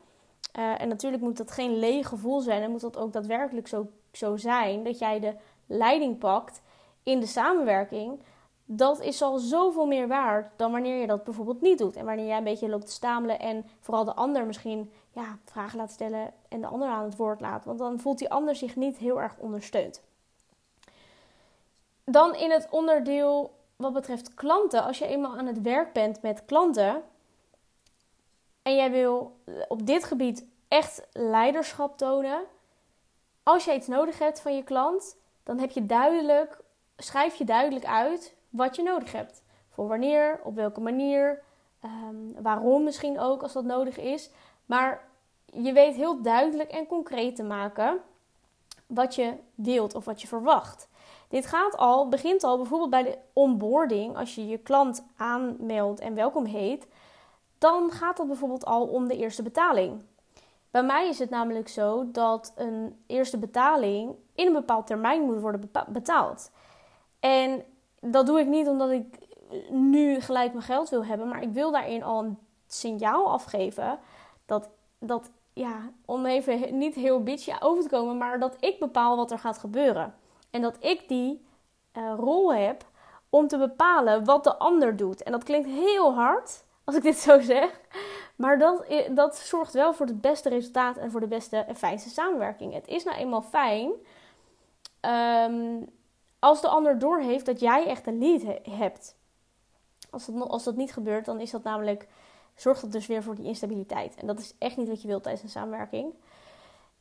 Uh, 0.58 0.80
en 0.80 0.88
natuurlijk 0.88 1.22
moet 1.22 1.36
dat 1.36 1.50
geen 1.50 1.78
leeg 1.78 2.08
gevoel 2.08 2.40
zijn. 2.40 2.62
En 2.62 2.70
moet 2.70 2.80
dat 2.80 2.96
ook 2.96 3.12
daadwerkelijk 3.12 3.68
zo, 3.68 3.86
zo 4.12 4.36
zijn. 4.36 4.84
Dat 4.84 4.98
jij 4.98 5.20
de 5.20 5.34
leiding 5.66 6.18
pakt 6.18 6.62
in 7.02 7.20
de 7.20 7.26
samenwerking. 7.26 8.22
Dat 8.64 9.00
is 9.00 9.22
al 9.22 9.38
zoveel 9.38 9.86
meer 9.86 10.08
waard 10.08 10.58
dan 10.58 10.72
wanneer 10.72 11.00
je 11.00 11.06
dat 11.06 11.24
bijvoorbeeld 11.24 11.60
niet 11.60 11.78
doet. 11.78 11.96
En 11.96 12.04
wanneer 12.04 12.26
jij 12.26 12.38
een 12.38 12.44
beetje 12.44 12.68
loopt 12.68 12.86
te 12.86 12.92
stamelen 12.92 13.38
en 13.38 13.66
vooral 13.80 14.04
de 14.04 14.14
ander 14.14 14.46
misschien 14.46 14.92
ja, 15.12 15.38
vragen 15.44 15.78
laat 15.78 15.90
stellen 15.90 16.32
en 16.48 16.60
de 16.60 16.66
ander 16.66 16.88
aan 16.88 17.04
het 17.04 17.16
woord 17.16 17.40
laat. 17.40 17.64
Want 17.64 17.78
dan 17.78 18.00
voelt 18.00 18.18
die 18.18 18.30
ander 18.30 18.54
zich 18.54 18.76
niet 18.76 18.98
heel 18.98 19.20
erg 19.20 19.34
ondersteund. 19.38 20.02
Dan 22.04 22.34
in 22.34 22.50
het 22.50 22.68
onderdeel 22.70 23.54
wat 23.76 23.92
betreft 23.92 24.34
klanten, 24.34 24.84
als 24.84 24.98
je 24.98 25.06
eenmaal 25.06 25.36
aan 25.36 25.46
het 25.46 25.60
werk 25.60 25.92
bent 25.92 26.22
met 26.22 26.44
klanten 26.44 27.02
en 28.64 28.74
jij 28.74 28.90
wil 28.90 29.36
op 29.68 29.86
dit 29.86 30.04
gebied 30.04 30.46
echt 30.68 31.06
leiderschap 31.12 31.98
tonen, 31.98 32.44
als 33.42 33.64
je 33.64 33.74
iets 33.74 33.86
nodig 33.86 34.18
hebt 34.18 34.40
van 34.40 34.56
je 34.56 34.62
klant, 34.62 35.16
dan 35.42 35.58
heb 35.58 35.70
je 35.70 35.86
duidelijk, 35.86 36.60
schrijf 36.96 37.34
je 37.34 37.44
duidelijk 37.44 37.84
uit 37.84 38.34
wat 38.48 38.76
je 38.76 38.82
nodig 38.82 39.12
hebt. 39.12 39.42
Voor 39.70 39.88
wanneer, 39.88 40.40
op 40.42 40.54
welke 40.54 40.80
manier, 40.80 41.42
um, 41.84 42.42
waarom 42.42 42.84
misschien 42.84 43.20
ook 43.20 43.42
als 43.42 43.52
dat 43.52 43.64
nodig 43.64 43.98
is. 43.98 44.30
Maar 44.66 45.08
je 45.44 45.72
weet 45.72 45.94
heel 45.94 46.22
duidelijk 46.22 46.70
en 46.70 46.86
concreet 46.86 47.36
te 47.36 47.42
maken 47.42 48.00
wat 48.86 49.14
je 49.14 49.34
wilt 49.54 49.94
of 49.94 50.04
wat 50.04 50.20
je 50.20 50.28
verwacht. 50.28 50.88
Dit 51.28 51.46
gaat 51.46 51.76
al, 51.76 52.08
begint 52.08 52.44
al 52.44 52.56
bijvoorbeeld 52.56 52.90
bij 52.90 53.02
de 53.02 53.18
onboarding. 53.32 54.16
Als 54.16 54.34
je 54.34 54.46
je 54.46 54.58
klant 54.58 55.04
aanmeldt 55.16 56.00
en 56.00 56.14
welkom 56.14 56.44
heet, 56.44 56.86
dan 57.64 57.90
gaat 57.90 58.18
het 58.18 58.26
bijvoorbeeld 58.26 58.64
al 58.64 58.86
om 58.86 59.08
de 59.08 59.16
eerste 59.16 59.42
betaling. 59.42 60.02
Bij 60.70 60.82
mij 60.82 61.08
is 61.08 61.18
het 61.18 61.30
namelijk 61.30 61.68
zo 61.68 62.10
dat 62.10 62.52
een 62.56 63.02
eerste 63.06 63.38
betaling 63.38 64.14
in 64.34 64.46
een 64.46 64.52
bepaald 64.52 64.86
termijn 64.86 65.22
moet 65.22 65.40
worden 65.40 65.70
betaald. 65.88 66.50
En 67.20 67.64
dat 68.00 68.26
doe 68.26 68.40
ik 68.40 68.46
niet 68.46 68.68
omdat 68.68 68.90
ik 68.90 69.18
nu 69.70 70.20
gelijk 70.20 70.52
mijn 70.52 70.64
geld 70.64 70.88
wil 70.88 71.04
hebben, 71.04 71.28
maar 71.28 71.42
ik 71.42 71.52
wil 71.52 71.70
daarin 71.70 72.02
al 72.02 72.24
een 72.24 72.38
signaal 72.66 73.30
afgeven 73.30 73.98
dat, 74.46 74.68
dat 74.98 75.30
ja, 75.52 75.90
om 76.04 76.26
even 76.26 76.78
niet 76.78 76.94
heel 76.94 77.22
bitchy 77.22 77.52
over 77.60 77.82
te 77.82 77.88
komen, 77.88 78.18
maar 78.18 78.38
dat 78.38 78.56
ik 78.60 78.78
bepaal 78.78 79.16
wat 79.16 79.30
er 79.30 79.38
gaat 79.38 79.58
gebeuren. 79.58 80.14
En 80.50 80.62
dat 80.62 80.76
ik 80.80 81.08
die 81.08 81.46
uh, 81.92 82.14
rol 82.16 82.54
heb 82.54 82.84
om 83.28 83.48
te 83.48 83.58
bepalen 83.58 84.24
wat 84.24 84.44
de 84.44 84.56
ander 84.56 84.96
doet. 84.96 85.22
En 85.22 85.32
dat 85.32 85.44
klinkt 85.44 85.68
heel 85.68 86.14
hard 86.14 86.63
als 86.84 86.96
ik 86.96 87.02
dit 87.02 87.16
zo 87.16 87.40
zeg. 87.40 87.80
Maar 88.36 88.58
dat, 88.58 88.86
dat 89.10 89.36
zorgt 89.36 89.72
wel 89.72 89.94
voor 89.94 90.06
het 90.06 90.20
beste 90.20 90.48
resultaat 90.48 90.96
en 90.96 91.10
voor 91.10 91.20
de 91.20 91.26
beste 91.26 91.56
en 91.56 91.76
fijnste 91.76 92.10
samenwerking. 92.10 92.72
Het 92.72 92.88
is 92.88 93.04
nou 93.04 93.16
eenmaal 93.16 93.42
fijn 93.42 93.92
um, 95.50 95.88
als 96.38 96.60
de 96.60 96.68
ander 96.68 96.98
doorheeft 96.98 97.46
dat 97.46 97.60
jij 97.60 97.86
echt 97.86 98.06
een 98.06 98.18
lead 98.18 98.42
hebt. 98.70 99.16
Als 100.10 100.26
dat, 100.26 100.48
als 100.48 100.64
dat 100.64 100.76
niet 100.76 100.92
gebeurt, 100.92 101.24
dan 101.24 101.40
is 101.40 101.50
dat 101.50 101.62
namelijk, 101.62 102.08
zorgt 102.54 102.80
dat 102.80 102.92
dus 102.92 103.06
weer 103.06 103.22
voor 103.22 103.34
die 103.34 103.46
instabiliteit. 103.46 104.14
En 104.14 104.26
dat 104.26 104.38
is 104.38 104.54
echt 104.58 104.76
niet 104.76 104.88
wat 104.88 105.02
je 105.02 105.08
wilt 105.08 105.22
tijdens 105.22 105.42
een 105.42 105.48
samenwerking. 105.48 106.14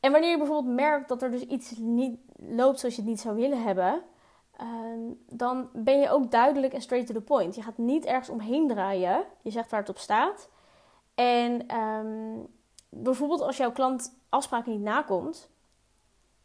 En 0.00 0.12
wanneer 0.12 0.30
je 0.30 0.38
bijvoorbeeld 0.38 0.74
merkt 0.74 1.08
dat 1.08 1.22
er 1.22 1.30
dus 1.30 1.40
iets 1.40 1.76
niet 1.76 2.18
loopt 2.36 2.80
zoals 2.80 2.94
je 2.94 3.00
het 3.00 3.10
niet 3.10 3.20
zou 3.20 3.34
willen 3.34 3.62
hebben, 3.62 4.02
ehm, 4.56 5.00
dan 5.28 5.68
ben 5.72 6.00
je 6.00 6.10
ook 6.10 6.30
duidelijk 6.30 6.72
en 6.72 6.80
straight 6.80 7.08
to 7.08 7.14
the 7.14 7.20
point. 7.20 7.54
Je 7.54 7.62
gaat 7.62 7.78
niet 7.78 8.04
ergens 8.04 8.28
omheen 8.28 8.68
draaien. 8.68 9.24
Je 9.42 9.50
zegt 9.50 9.70
waar 9.70 9.80
het 9.80 9.88
op 9.88 9.98
staat. 9.98 10.48
En 11.14 11.66
ehm, 11.66 12.38
bijvoorbeeld 12.88 13.40
als 13.40 13.56
jouw 13.56 13.72
klant 13.72 14.18
afspraken 14.28 14.72
niet 14.72 14.80
nakomt, 14.80 15.50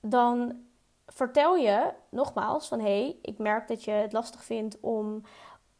dan 0.02 0.64
vertel 1.08 1.56
je 1.56 1.94
nogmaals 2.10 2.68
van 2.68 2.80
hey, 2.80 3.20
ik 3.22 3.38
merk 3.38 3.68
dat 3.68 3.84
je 3.84 3.92
het 3.92 4.14
lastig 4.14 4.44
vindt 4.44 4.80
om 4.80 5.22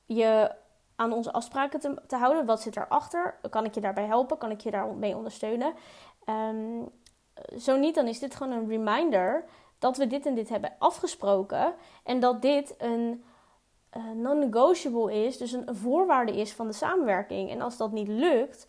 je 0.06 0.52
aan 0.96 1.14
onze 1.14 1.32
afspraken 1.32 1.80
te, 1.80 2.02
te 2.08 2.16
houden. 2.16 2.46
Wat 2.46 2.62
zit 2.62 2.76
erachter? 2.76 3.40
Kan 3.50 3.66
ik 3.66 3.74
je 3.74 3.82
daarbij 3.82 4.06
helpen? 4.06 4.38
Kan 4.38 4.52
ik 4.52 4.62
je 4.62 4.72
daarmee 4.72 5.16
ondersteunen? 5.16 5.74
Um, 6.26 6.90
zo 7.60 7.78
niet, 7.78 7.96
dan 7.96 8.08
is 8.08 8.20
dit 8.20 8.36
gewoon 8.36 8.54
een 8.54 8.70
reminder 8.70 9.46
dat 9.80 9.98
we 9.98 10.08
dit 10.08 10.26
en 10.26 10.36
dit 10.36 10.50
hebben 10.50 10.76
afgesproken. 10.80 11.74
En 12.04 12.20
dat 12.20 12.42
dit 12.42 12.76
een 12.78 13.24
uh, 13.98 14.04
non-negotiable 14.12 15.26
is, 15.26 15.38
dus 15.38 15.52
een, 15.52 15.76
voorwaarde 15.76 16.38
is 16.38 16.54
van 16.54 16.68
de 16.68 16.74
samenwerking. 16.74 17.50
En 17.50 17.62
als 17.62 17.78
dat 17.78 17.92
niet 17.92 18.08
lukt, 18.08 18.68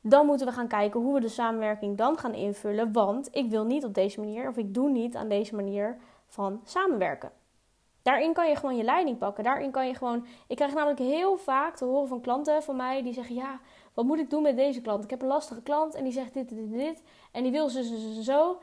dan 0.00 0.26
moeten 0.26 0.46
we 0.46 0.52
gaan 0.52 0.68
kijken 0.68 1.00
hoe 1.00 1.14
we 1.14 1.20
de 1.20 1.28
samenwerking 1.28 1.96
dan 1.96 2.18
gaan 2.18 2.34
invullen. 2.34 2.92
Want 2.92 3.28
ik 3.32 3.50
wil 3.50 3.64
niet 3.64 3.84
op 3.84 3.94
deze 3.94 4.20
manier, 4.20 4.48
of 4.48 4.56
ik 4.56 4.74
doe 4.74 4.90
niet 4.90 5.16
aan 5.16 5.28
deze 5.28 5.54
manier 5.54 5.96
van 6.26 6.60
samenwerken. 6.64 7.32
Daarin 8.02 8.32
kan 8.32 8.48
je 8.48 8.56
gewoon 8.56 8.76
je 8.76 8.82
leiding 8.82 9.18
pakken. 9.18 9.44
Daarin 9.44 9.70
kan 9.70 9.86
je 9.86 9.94
gewoon. 9.94 10.26
Ik 10.46 10.56
krijg 10.56 10.74
namelijk 10.74 10.98
heel 10.98 11.36
vaak 11.36 11.76
te 11.76 11.84
horen 11.84 12.08
van 12.08 12.20
klanten 12.20 12.62
van 12.62 12.76
mij 12.76 13.02
die 13.02 13.12
zeggen: 13.12 13.34
Ja, 13.34 13.60
wat 13.94 14.04
moet 14.04 14.18
ik 14.18 14.30
doen 14.30 14.42
met 14.42 14.56
deze 14.56 14.80
klant? 14.80 15.04
Ik 15.04 15.10
heb 15.10 15.22
een 15.22 15.28
lastige 15.28 15.62
klant 15.62 15.94
en 15.94 16.04
die 16.04 16.12
zegt 16.12 16.34
dit, 16.34 16.48
dit, 16.48 16.72
dit. 16.72 17.02
En 17.32 17.42
die 17.42 17.52
wil 17.52 17.68
zo, 17.68 17.82
zo, 17.82 17.96
zo, 17.96 18.22
zo. 18.22 18.58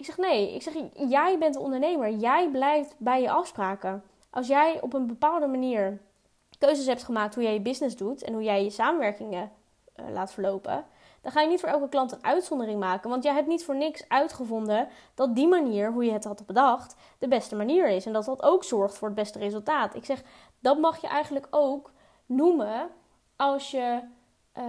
Ik 0.00 0.06
zeg: 0.06 0.16
Nee. 0.16 0.54
Ik 0.54 0.62
zeg: 0.62 0.74
Jij 1.08 1.38
bent 1.38 1.54
de 1.54 1.60
ondernemer. 1.60 2.10
Jij 2.10 2.48
blijft 2.50 2.94
bij 2.98 3.22
je 3.22 3.30
afspraken. 3.30 4.02
Als 4.30 4.46
jij 4.46 4.80
op 4.80 4.92
een 4.92 5.06
bepaalde 5.06 5.46
manier 5.46 6.00
keuzes 6.58 6.86
hebt 6.86 7.04
gemaakt 7.04 7.34
hoe 7.34 7.44
jij 7.44 7.52
je 7.52 7.60
business 7.60 7.96
doet 7.96 8.22
en 8.22 8.32
hoe 8.32 8.42
jij 8.42 8.64
je 8.64 8.70
samenwerkingen 8.70 9.52
uh, 9.96 10.10
laat 10.10 10.32
verlopen 10.32 10.84
dan 11.20 11.32
ga 11.32 11.40
je 11.40 11.48
niet 11.48 11.60
voor 11.60 11.68
elke 11.68 11.88
klant 11.88 12.12
een 12.12 12.24
uitzondering 12.24 12.80
maken. 12.80 13.10
Want 13.10 13.24
jij 13.24 13.34
hebt 13.34 13.46
niet 13.46 13.64
voor 13.64 13.76
niks 13.76 14.08
uitgevonden 14.08 14.88
dat 15.14 15.34
die 15.34 15.48
manier, 15.48 15.92
hoe 15.92 16.04
je 16.04 16.12
het 16.12 16.24
had 16.24 16.46
bedacht, 16.46 16.96
de 17.18 17.28
beste 17.28 17.56
manier 17.56 17.88
is. 17.88 18.06
En 18.06 18.12
dat 18.12 18.24
dat 18.24 18.42
ook 18.42 18.64
zorgt 18.64 18.98
voor 18.98 19.08
het 19.08 19.16
beste 19.16 19.38
resultaat. 19.38 19.94
Ik 19.94 20.04
zeg, 20.04 20.22
dat 20.60 20.78
mag 20.78 21.00
je 21.00 21.06
eigenlijk 21.06 21.46
ook 21.50 21.92
noemen 22.26 22.90
als 23.36 23.70
je, 23.70 24.00
uh, 24.58 24.64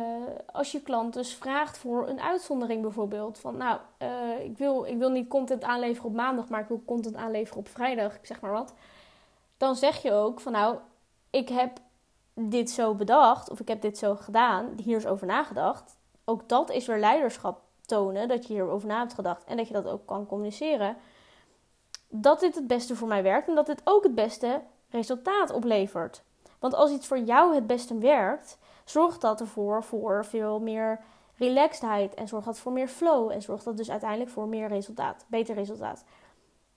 als 0.52 0.72
je 0.72 0.82
klant 0.82 1.14
dus 1.14 1.34
vraagt 1.34 1.78
voor 1.78 2.08
een 2.08 2.22
uitzondering 2.22 2.82
bijvoorbeeld. 2.82 3.40
Van 3.40 3.58
nou, 3.58 3.80
uh, 4.02 4.44
ik, 4.44 4.58
wil, 4.58 4.84
ik 4.84 4.98
wil 4.98 5.10
niet 5.10 5.28
content 5.28 5.64
aanleveren 5.64 6.10
op 6.10 6.16
maandag, 6.16 6.50
maar 6.50 6.62
ik 6.62 6.68
wil 6.68 6.84
content 6.86 7.16
aanleveren 7.16 7.60
op 7.60 7.68
vrijdag, 7.68 8.18
zeg 8.22 8.42
maar 8.42 8.52
wat. 8.52 8.74
Dan 9.58 9.76
zeg 9.76 10.02
je 10.02 10.12
ook 10.12 10.40
van 10.40 10.52
nou, 10.52 10.78
ik 11.30 11.50
heb 11.50 11.80
dit 12.34 12.70
zo 12.70 12.96
bedacht, 12.96 13.50
of 13.50 13.60
ik 13.60 13.68
heb 13.68 13.82
dit 13.82 13.98
zo 13.98 14.16
gedaan, 14.16 14.74
hier 14.84 14.98
is 14.98 15.08
over 15.08 15.28
nagedacht 15.28 16.00
ook 16.32 16.50
dat 16.50 16.70
is 16.70 16.86
weer 16.86 17.00
leiderschap 17.00 17.62
tonen. 17.86 18.28
Dat 18.28 18.48
je 18.48 18.54
hierover 18.54 18.88
na 18.88 19.00
hebt 19.00 19.14
gedacht 19.14 19.44
en 19.44 19.58
dat 19.58 19.68
je 19.68 19.74
dat 19.74 19.88
ook 19.88 20.06
kan 20.06 20.26
communiceren. 20.26 20.98
Dat 22.08 22.40
dit 22.40 22.56
het 22.56 22.68
beste 22.68 22.96
voor 22.96 23.08
mij 23.08 23.24
werkt 23.24 23.48
en 23.48 23.56
dat 23.56 23.66
dit 23.66 23.82
ook 23.84 24.04
het 24.04 24.16
beste 24.16 24.62
resultaat 24.90 25.52
oplevert. 25.52 26.24
Want 26.60 26.74
als 26.74 26.92
iets 26.92 27.08
voor 27.08 27.20
jou 27.20 27.56
het 27.56 27.68
beste 27.68 27.98
werkt, 27.98 28.58
zorgt 28.92 29.22
dat 29.22 29.40
ervoor 29.40 29.84
voor 29.84 30.26
veel 30.26 30.60
meer 30.60 31.00
relaxedheid 31.36 32.14
en 32.14 32.28
zorgt 32.28 32.46
dat 32.46 32.60
voor 32.60 32.72
meer 32.72 32.88
flow 32.88 33.32
en 33.32 33.42
zorgt 33.42 33.66
dat 33.66 33.78
dus 33.78 33.92
uiteindelijk 33.92 34.30
voor 34.30 34.48
meer 34.48 34.68
resultaat, 34.68 35.26
beter 35.28 35.56
resultaat. 35.56 36.04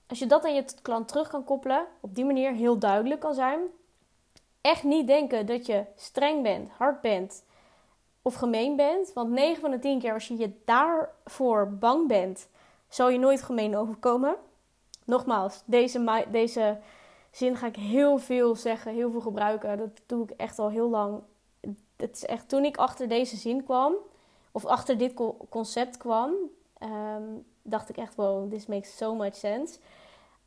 Als 0.07 0.19
je 0.19 0.27
dat 0.27 0.45
aan 0.45 0.55
je 0.55 0.65
klant 0.83 1.09
terug 1.09 1.29
kan 1.29 1.45
koppelen, 1.45 1.87
op 2.01 2.15
die 2.15 2.25
manier 2.25 2.53
heel 2.53 2.79
duidelijk 2.79 3.21
kan 3.21 3.35
zijn. 3.35 3.61
Echt 4.61 4.83
niet 4.83 5.07
denken 5.07 5.47
dat 5.47 5.67
je 5.67 5.85
streng 5.97 6.43
bent, 6.43 6.71
hard 6.71 7.01
bent, 7.01 7.45
of 8.23 8.35
gemeen 8.35 8.77
bent. 8.77 9.13
Want 9.13 9.31
9 9.31 9.61
van 9.61 9.71
de 9.71 9.79
10 9.79 9.99
keer 9.99 10.13
als 10.13 10.29
je 10.29 10.37
je 10.37 10.61
daarvoor 10.65 11.73
bang 11.73 12.09
bent, 12.09 12.49
zal 12.89 13.09
je 13.09 13.19
nooit 13.19 13.43
gemeen 13.43 13.77
overkomen. 13.77 14.37
Nogmaals, 15.05 15.63
deze, 15.67 16.25
deze 16.31 16.79
zin 17.31 17.57
ga 17.57 17.67
ik 17.67 17.77
heel 17.77 18.19
veel 18.19 18.55
zeggen, 18.55 18.93
heel 18.93 19.11
veel 19.11 19.21
gebruiken. 19.21 19.79
Dat 19.79 20.01
doe 20.07 20.23
ik 20.25 20.31
echt 20.31 20.59
al 20.59 20.71
heel 20.71 20.91
lang. 20.91 21.23
Het 21.97 22.17
is 22.17 22.25
echt, 22.25 22.49
toen 22.49 22.65
ik 22.65 22.77
achter 22.77 23.09
deze 23.09 23.37
zin 23.37 23.65
kwam, 23.65 23.95
of 24.53 24.65
achter 24.65 24.99
dit 24.99 25.13
concept 25.49 25.97
kwam, 25.97 26.35
ehm, 26.79 27.23
dacht 27.63 27.89
ik 27.89 27.97
echt, 27.97 28.15
wow, 28.15 28.51
this 28.51 28.67
makes 28.67 28.97
so 28.97 29.15
much 29.15 29.35
sense. 29.37 29.79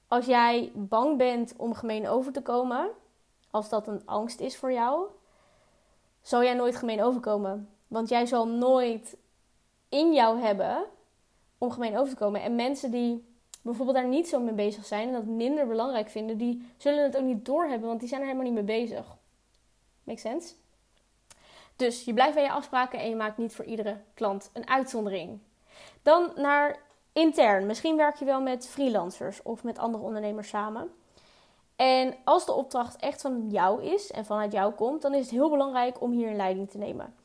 Als 0.08 0.26
jij 0.26 0.72
bang 0.76 1.18
bent 1.18 1.54
om 1.58 1.74
gemeen 1.74 2.08
over 2.08 2.32
te 2.32 2.42
komen, 2.42 2.90
als 3.52 3.70
dat 3.70 3.88
een 3.88 4.02
angst 4.06 4.40
is 4.40 4.58
voor 4.58 4.72
jou, 4.72 5.08
zal 6.22 6.44
jij 6.44 6.54
nooit 6.54 6.76
gemeen 6.76 7.04
overkomen. 7.04 7.70
Want 7.88 8.10
jij 8.10 8.26
zal 8.26 8.48
nooit 8.48 9.18
in 9.90 10.14
jou 10.14 10.40
hebben 10.40 10.86
om 11.58 11.72
gemeen 11.72 11.98
over 11.98 12.10
te 12.10 12.20
komen. 12.20 12.42
En 12.42 12.56
mensen 12.56 12.92
die 12.92 13.36
bijvoorbeeld 13.62 13.98
daar 13.98 14.08
niet 14.08 14.28
zo 14.28 14.40
mee 14.40 14.54
bezig 14.54 14.86
zijn 14.86 15.08
en 15.08 15.14
dat 15.14 15.26
minder 15.26 15.68
belangrijk 15.68 16.10
vinden, 16.10 16.38
die 16.38 16.72
zullen 16.78 17.04
het 17.04 17.18
ook 17.18 17.24
niet 17.24 17.46
doorhebben, 17.46 17.88
want 17.88 18.00
die 18.00 18.10
zijn 18.10 18.22
er 18.22 18.28
helemaal 18.28 18.52
niet 18.52 18.68
mee 18.68 18.80
bezig. 18.80 19.18
Make 20.04 20.20
sense? 20.20 20.54
Dus 21.78 22.04
je 22.04 22.14
blijft 22.14 22.34
bij 22.34 22.44
je 22.44 22.52
afspraken 22.52 23.00
en 23.00 23.10
je 23.10 23.16
maakt 23.16 23.38
niet 23.38 23.56
voor 23.56 23.66
iedere 23.66 23.98
klant 24.14 24.50
een 24.54 24.68
uitzondering. 24.68 25.40
Dan 26.02 26.32
naar 26.36 26.80
intern. 27.14 27.66
Misschien 27.66 27.98
werk 27.98 28.16
je 28.16 28.26
wel 28.26 28.42
met 28.42 28.68
freelancers 28.68 29.42
of 29.42 29.64
met 29.64 29.78
andere 29.80 30.04
ondernemers 30.04 30.50
samen. 30.50 30.92
En 31.76 32.16
als 32.24 32.46
de 32.46 32.54
opdracht 32.54 32.96
echt 32.96 33.22
van 33.22 33.50
jou 33.50 33.84
is 33.84 34.12
en 34.12 34.26
vanuit 34.26 34.52
jou 34.52 34.74
komt, 34.74 35.02
dan 35.02 35.14
is 35.14 35.22
het 35.22 35.30
heel 35.30 35.50
belangrijk 35.50 36.02
om 36.02 36.12
hier 36.12 36.30
een 36.30 36.36
leiding 36.36 36.70
te 36.70 36.78
nemen. 36.78 37.16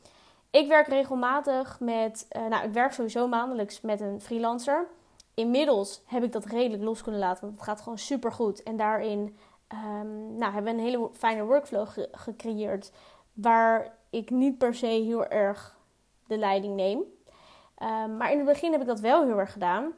Ik 0.49 0.67
werk 0.67 0.87
regelmatig 0.87 1.79
met, 1.79 2.27
uh, 2.31 2.47
nou, 2.47 2.65
ik 2.65 2.73
werk 2.73 2.91
sowieso 2.91 3.27
maandelijks 3.27 3.81
met 3.81 4.01
een 4.01 4.21
freelancer. 4.21 4.87
Inmiddels 5.33 6.01
heb 6.05 6.23
ik 6.23 6.31
dat 6.31 6.45
redelijk 6.45 6.83
los 6.83 7.01
kunnen 7.01 7.21
laten, 7.21 7.41
want 7.41 7.53
het 7.53 7.63
gaat 7.63 7.81
gewoon 7.81 7.97
super 7.97 8.31
goed. 8.31 8.63
En 8.63 8.77
daarin 8.77 9.37
um, 9.73 10.35
nou, 10.35 10.53
hebben 10.53 10.75
we 10.75 10.79
een 10.79 10.85
hele 10.85 11.09
fijne 11.13 11.43
workflow 11.43 11.87
gecreëerd, 12.11 12.91
waar 13.33 13.97
ik 14.13 14.29
niet 14.29 14.57
per 14.57 14.75
se 14.75 14.85
heel 14.85 15.25
erg 15.25 15.77
de 16.27 16.37
leiding 16.37 16.75
neem. 16.75 16.99
Um, 16.99 18.17
maar 18.17 18.31
in 18.31 18.37
het 18.37 18.47
begin 18.47 18.71
heb 18.71 18.81
ik 18.81 18.87
dat 18.87 18.99
wel 18.99 19.23
heel 19.25 19.39
erg 19.39 19.51
gedaan. 19.51 19.91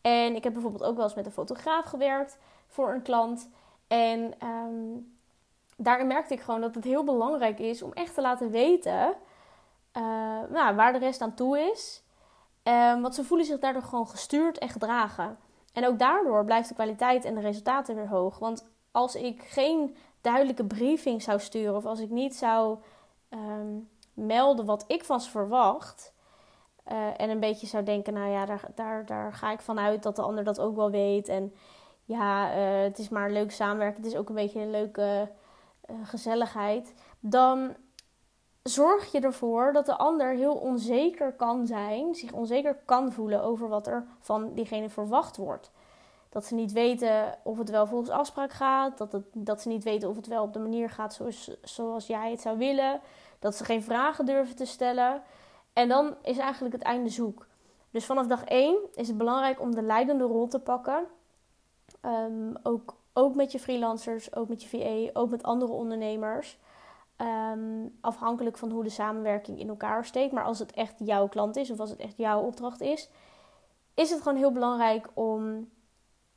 En 0.00 0.34
ik 0.34 0.44
heb 0.44 0.52
bijvoorbeeld 0.52 0.84
ook 0.84 0.96
wel 0.96 1.04
eens 1.04 1.14
met 1.14 1.26
een 1.26 1.32
fotograaf 1.32 1.84
gewerkt 1.84 2.38
voor 2.66 2.92
een 2.92 3.02
klant. 3.02 3.50
En 3.86 4.34
um, 4.46 5.16
daarin 5.76 6.06
merkte 6.06 6.34
ik 6.34 6.40
gewoon 6.40 6.60
dat 6.60 6.74
het 6.74 6.84
heel 6.84 7.04
belangrijk 7.04 7.58
is 7.58 7.82
om 7.82 7.92
echt 7.92 8.14
te 8.14 8.20
laten 8.20 8.50
weten 8.50 9.14
uh, 9.96 10.02
nou, 10.50 10.74
waar 10.74 10.92
de 10.92 10.98
rest 10.98 11.20
aan 11.20 11.34
toe 11.34 11.58
is. 11.72 12.02
Um, 12.62 13.02
want 13.02 13.14
ze 13.14 13.24
voelen 13.24 13.46
zich 13.46 13.58
daardoor 13.58 13.82
gewoon 13.82 14.08
gestuurd 14.08 14.58
en 14.58 14.68
gedragen. 14.68 15.38
En 15.72 15.86
ook 15.86 15.98
daardoor 15.98 16.44
blijft 16.44 16.68
de 16.68 16.74
kwaliteit 16.74 17.24
en 17.24 17.34
de 17.34 17.40
resultaten 17.40 17.94
weer 17.94 18.08
hoog. 18.08 18.38
Want 18.38 18.68
als 18.90 19.14
ik 19.14 19.42
geen 19.42 19.96
duidelijke 20.20 20.64
briefing 20.64 21.22
zou 21.22 21.40
sturen 21.40 21.76
of 21.76 21.84
als 21.84 22.00
ik 22.00 22.10
niet 22.10 22.36
zou 22.36 22.78
um, 23.30 23.88
melden 24.14 24.64
wat 24.64 24.84
ik 24.86 25.04
ze 25.04 25.20
verwacht. 25.20 26.12
Uh, 26.92 27.20
en 27.20 27.30
een 27.30 27.40
beetje 27.40 27.66
zou 27.66 27.84
denken, 27.84 28.12
nou 28.12 28.30
ja, 28.30 28.46
daar, 28.46 28.70
daar, 28.74 29.06
daar 29.06 29.32
ga 29.32 29.52
ik 29.52 29.60
vanuit 29.60 30.02
dat 30.02 30.16
de 30.16 30.22
ander 30.22 30.44
dat 30.44 30.60
ook 30.60 30.76
wel 30.76 30.90
weet. 30.90 31.28
En 31.28 31.54
ja, 32.04 32.56
uh, 32.56 32.82
het 32.82 32.98
is 32.98 33.08
maar 33.08 33.30
leuk 33.30 33.50
samenwerken. 33.50 34.02
Het 34.02 34.12
is 34.12 34.18
ook 34.18 34.28
een 34.28 34.34
beetje 34.34 34.60
een 34.60 34.70
leuke 34.70 35.30
uh, 35.90 35.96
gezelligheid. 36.02 36.94
Dan 37.20 37.76
zorg 38.62 39.12
je 39.12 39.20
ervoor 39.20 39.72
dat 39.72 39.86
de 39.86 39.96
ander 39.96 40.34
heel 40.34 40.54
onzeker 40.54 41.32
kan 41.32 41.66
zijn, 41.66 42.14
zich 42.14 42.32
onzeker 42.32 42.76
kan 42.84 43.12
voelen 43.12 43.42
over 43.42 43.68
wat 43.68 43.86
er 43.86 44.06
van 44.20 44.54
diegene 44.54 44.88
verwacht 44.88 45.36
wordt. 45.36 45.70
Dat 46.28 46.44
ze 46.44 46.54
niet 46.54 46.72
weten 46.72 47.38
of 47.42 47.58
het 47.58 47.70
wel 47.70 47.86
volgens 47.86 48.10
afspraak 48.10 48.52
gaat, 48.52 48.98
dat, 48.98 49.12
het, 49.12 49.24
dat 49.32 49.62
ze 49.62 49.68
niet 49.68 49.84
weten 49.84 50.08
of 50.08 50.16
het 50.16 50.26
wel 50.26 50.42
op 50.42 50.52
de 50.52 50.58
manier 50.58 50.90
gaat 50.90 51.14
zoals, 51.14 51.50
zoals 51.62 52.06
jij 52.06 52.30
het 52.30 52.40
zou 52.40 52.58
willen, 52.58 53.00
dat 53.38 53.56
ze 53.56 53.64
geen 53.64 53.82
vragen 53.82 54.26
durven 54.26 54.56
te 54.56 54.64
stellen. 54.64 55.22
En 55.72 55.88
dan 55.88 56.14
is 56.22 56.38
eigenlijk 56.38 56.74
het 56.74 56.82
einde 56.84 57.10
zoek. 57.10 57.46
Dus 57.90 58.04
vanaf 58.04 58.26
dag 58.26 58.44
1 58.44 58.78
is 58.94 59.08
het 59.08 59.18
belangrijk 59.18 59.60
om 59.60 59.74
de 59.74 59.82
leidende 59.82 60.24
rol 60.24 60.48
te 60.48 60.58
pakken. 60.58 61.04
Um, 62.02 62.56
ook, 62.62 62.94
ook 63.12 63.34
met 63.34 63.52
je 63.52 63.58
freelancers, 63.58 64.34
ook 64.34 64.48
met 64.48 64.62
je 64.62 64.68
VA, 64.68 65.20
ook 65.20 65.30
met 65.30 65.42
andere 65.42 65.72
ondernemers. 65.72 66.58
Um, 67.16 67.98
afhankelijk 68.00 68.58
van 68.58 68.70
hoe 68.70 68.82
de 68.82 68.90
samenwerking 68.90 69.58
in 69.58 69.68
elkaar 69.68 70.04
steekt. 70.04 70.32
Maar 70.32 70.44
als 70.44 70.58
het 70.58 70.72
echt 70.72 70.94
jouw 70.98 71.28
klant 71.28 71.56
is 71.56 71.70
of 71.70 71.80
als 71.80 71.90
het 71.90 71.98
echt 71.98 72.16
jouw 72.16 72.42
opdracht 72.42 72.80
is, 72.80 73.10
is 73.94 74.10
het 74.10 74.22
gewoon 74.22 74.38
heel 74.38 74.52
belangrijk 74.52 75.08
om 75.14 75.68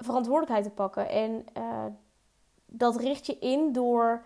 verantwoordelijkheid 0.03 0.63
te 0.63 0.71
pakken. 0.71 1.09
En 1.09 1.45
uh, 1.57 1.85
dat 2.65 2.95
richt 2.95 3.25
je 3.25 3.39
in 3.39 3.71
door 3.71 4.23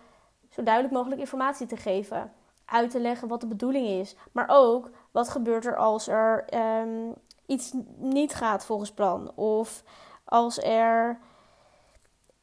zo 0.50 0.62
duidelijk 0.62 0.94
mogelijk 0.94 1.20
informatie 1.20 1.66
te 1.66 1.76
geven. 1.76 2.32
Uit 2.64 2.90
te 2.90 3.00
leggen 3.00 3.28
wat 3.28 3.40
de 3.40 3.46
bedoeling 3.46 3.86
is. 3.86 4.16
Maar 4.32 4.46
ook 4.48 4.90
wat 5.10 5.28
gebeurt 5.28 5.66
er 5.66 5.76
als 5.76 6.08
er 6.08 6.44
um, 6.80 7.14
iets 7.46 7.72
niet 7.96 8.34
gaat 8.34 8.64
volgens 8.64 8.92
plan. 8.92 9.32
Of 9.34 9.82
als 10.24 10.62
er 10.62 11.18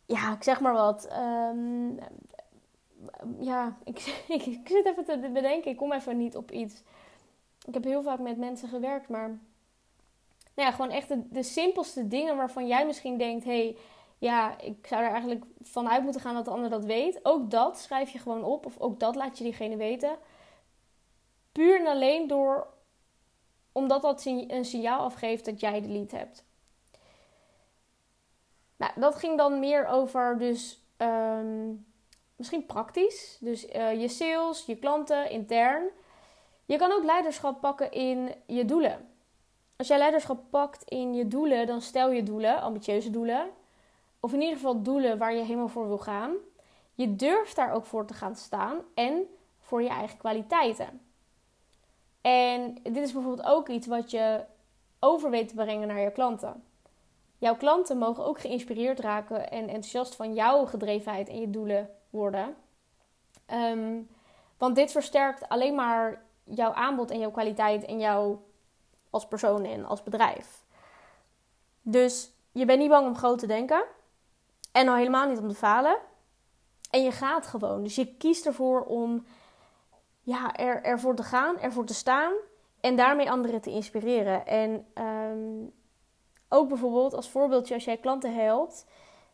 ja, 0.06 0.34
ik 0.34 0.44
zeg 0.44 0.60
maar 0.60 0.74
wat. 0.74 1.08
Ehm, 1.08 1.96
ja, 3.40 3.78
ik, 3.84 4.00
ik, 4.28 4.68
zit 4.68 4.86
even 4.86 5.06
te 5.06 5.30
bedenken. 5.34 5.72
Ik 5.72 5.78
kom 5.78 5.92
even 5.92 6.18
niet 6.18 6.36
op 6.36 6.52
iets. 6.52 6.84
Ik 7.66 7.74
heb 7.74 7.84
heel 7.84 8.04
vaak 8.04 8.20
met 8.20 8.38
mensen 8.38 8.70
gewerkt, 8.70 9.10
maar... 9.10 9.40
Nou 10.56 10.70
ja, 10.70 10.76
gewoon 10.76 10.92
echt 10.92 11.08
de, 11.08 11.28
de 11.30 11.44
simpelste 11.44 12.08
dingen 12.08 12.38
waarvan 12.38 12.68
jij 12.68 12.86
misschien 12.86 13.18
denkt... 13.18 13.46
hey, 13.46 13.78
ja, 14.18 14.60
ik 14.60 14.88
zou 14.88 15.04
er 15.04 15.12
eigenlijk 15.12 15.46
vanuit 15.62 16.04
moeten 16.04 16.22
gaan 16.22 16.36
dat 16.36 16.46
de 16.46 16.52
ander 16.52 16.70
dat 16.70 16.86
weet. 16.86 17.20
Ook 17.24 17.52
dat 17.52 17.80
schrijf 17.80 18.10
je 18.10 18.20
gewoon 18.20 18.44
op. 18.44 18.66
Of 18.66 18.80
ook 18.80 19.00
dat 19.00 19.16
laat 19.16 19.38
je 19.38 19.44
diegene 19.44 19.76
weten. 19.76 20.18
Puur 21.52 21.80
en 21.80 21.88
alleen 21.88 22.28
door... 22.28 22.68
Omdat 23.72 24.02
dat 24.02 24.26
een 24.26 24.66
signaal 24.66 25.00
afgeeft 25.00 25.46
dat 25.46 25.60
jij 25.60 25.82
de 25.82 25.88
lead 25.88 26.12
hebt. 26.12 26.46
Nou, 28.76 28.92
dat 28.96 29.16
ging 29.16 29.38
dan 29.38 29.60
meer 29.60 29.88
over 29.88 30.38
dus... 30.38 30.82
Um, 30.98 31.86
misschien 32.36 32.66
praktisch. 32.66 33.38
Dus 33.40 33.66
uh, 33.66 34.02
je 34.02 34.08
sales, 34.08 34.66
je 34.66 34.76
klanten, 34.76 35.30
intern. 35.30 35.90
Je 36.66 36.78
kan 36.78 36.92
ook 36.92 37.04
leiderschap 37.04 37.62
pakken 37.62 37.92
in 37.92 38.36
je 38.48 38.66
doelen. 38.66 39.13
Als 39.84 39.92
jij 39.92 40.02
leiderschap 40.02 40.40
pakt 40.50 40.84
in 40.84 41.14
je 41.14 41.28
doelen, 41.28 41.68
dan 41.68 41.82
stel 41.82 42.12
je 42.12 42.24
doelen, 42.24 42.62
ambitieuze 42.62 43.10
doelen. 43.10 43.50
Of 44.20 44.34
in 44.34 44.42
ieder 44.42 44.56
geval 44.56 44.82
doelen 44.82 45.18
waar 45.18 45.34
je 45.34 45.44
helemaal 45.44 45.68
voor 45.68 45.88
wil 45.88 45.98
gaan. 45.98 46.34
Je 46.94 47.16
durft 47.16 47.56
daar 47.56 47.72
ook 47.72 47.86
voor 47.86 48.06
te 48.06 48.14
gaan 48.14 48.36
staan 48.36 48.78
en 48.94 49.26
voor 49.60 49.82
je 49.82 49.90
eigen 49.90 50.18
kwaliteiten. 50.18 51.02
En 52.22 52.78
dit 52.84 52.98
is 52.98 53.14
bijvoorbeeld 53.14 53.48
ook 53.48 53.70
iets 53.70 53.88
wat 53.88 54.12
je 54.12 54.44
over 55.00 55.30
weet 55.30 55.48
te 55.48 55.56
brengen 55.56 55.88
naar 55.88 56.00
je 56.00 56.12
klanten. 56.12 56.64
Jouw 57.38 57.56
klanten 57.56 57.98
mogen 57.98 58.26
ook 58.26 58.40
geïnspireerd 58.40 59.00
raken 59.00 59.52
en 59.52 59.62
enthousiast 59.62 60.16
van 60.16 60.34
jouw 60.34 60.66
gedrevenheid 60.66 61.30
en 61.30 61.40
je 61.40 61.50
doelen 61.50 61.90
worden. 62.10 62.56
Ehm, 63.46 64.02
want 64.58 64.76
dit 64.76 64.92
versterkt 64.92 65.50
alleen 65.50 65.76
maar 65.76 66.22
jouw 66.44 66.72
aanbod 66.72 67.12
en 67.12 67.20
jouw 67.20 67.32
kwaliteit 67.32 67.86
en 67.86 68.00
jou 68.00 68.38
als 69.14 69.28
persoon 69.28 69.66
en 69.66 69.86
als 69.86 70.04
bedrijf. 70.04 70.64
Dus 71.82 72.32
je 72.52 72.66
bent 72.66 72.80
niet 72.80 72.90
bang 72.90 73.08
om 73.08 73.16
groot 73.16 73.40
te 73.40 73.48
denken. 73.48 73.84
En 74.72 74.88
al 74.88 74.96
helemaal 74.96 75.30
niet 75.30 75.40
om 75.40 75.48
te 75.48 75.56
falen. 75.56 75.98
En 76.90 77.04
je 77.04 77.12
gaat 77.12 77.48
gewoon. 77.48 77.84
Dus 77.84 77.96
je 77.96 78.16
kiest 78.18 78.46
ervoor 78.46 78.84
om 78.84 79.26
ja, 80.22 80.56
er, 80.56 80.84
ervoor 80.84 81.16
te 81.16 81.24
gaan, 81.24 81.60
ervoor 81.60 81.86
te 81.86 81.94
staan. 81.94 82.34
En 82.80 82.96
daarmee 82.96 83.32
anderen 83.32 83.62
te 83.62 83.70
inspireren. 83.70 84.46
En 84.46 84.86
um, 85.04 85.74
ook 86.50 86.68
bijvoorbeeld 86.68 87.14
als 87.14 87.30
voorbeeldje 87.30 87.74
als 87.74 87.86
jij 87.86 87.98
klanten 87.98 88.36
helpt 88.36 88.86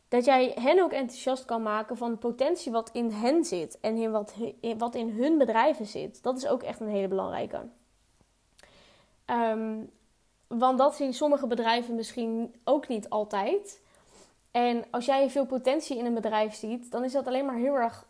dat 0.08 0.26
jij 0.26 0.52
hen 0.56 0.84
ook 0.84 0.92
enthousiast 0.92 1.46
kan 1.46 1.62
maken 1.62 1.98
van 1.98 2.12
de 2.12 2.18
potentie 2.18 2.72
wat 2.72 2.90
in 2.94 3.12
hen 3.12 3.46
zit 3.46 3.80
en 3.80 3.98
in 3.98 4.12
wat, 4.12 4.34
wat 4.78 4.96
in 4.96 5.10
hun 5.10 5.38
bedrijven 5.38 5.86
zit. 5.86 6.24
Dat 6.24 6.38
is 6.38 6.48
ook 6.48 6.64
echt 6.64 6.80
een 6.80 6.90
hele 6.90 7.08
belangrijke. 7.08 7.70
Ehm, 9.30 9.84
want 10.48 10.78
dat 10.78 10.96
zien 10.96 11.14
sommige 11.14 11.48
bedrijven 11.48 11.96
misschien 11.96 12.56
ook 12.64 12.88
niet 12.88 13.10
altijd. 13.10 13.82
En 14.52 14.84
als 14.90 15.06
jij 15.06 15.30
veel 15.30 15.46
potentie 15.46 15.98
in 15.98 16.06
een 16.06 16.14
bedrijf 16.14 16.54
ziet, 16.54 16.92
dan 16.92 17.04
is 17.04 17.12
dat 17.12 17.28
alleen 17.28 17.46
maar 17.46 17.56
heel 17.56 17.76
erg 17.76 18.08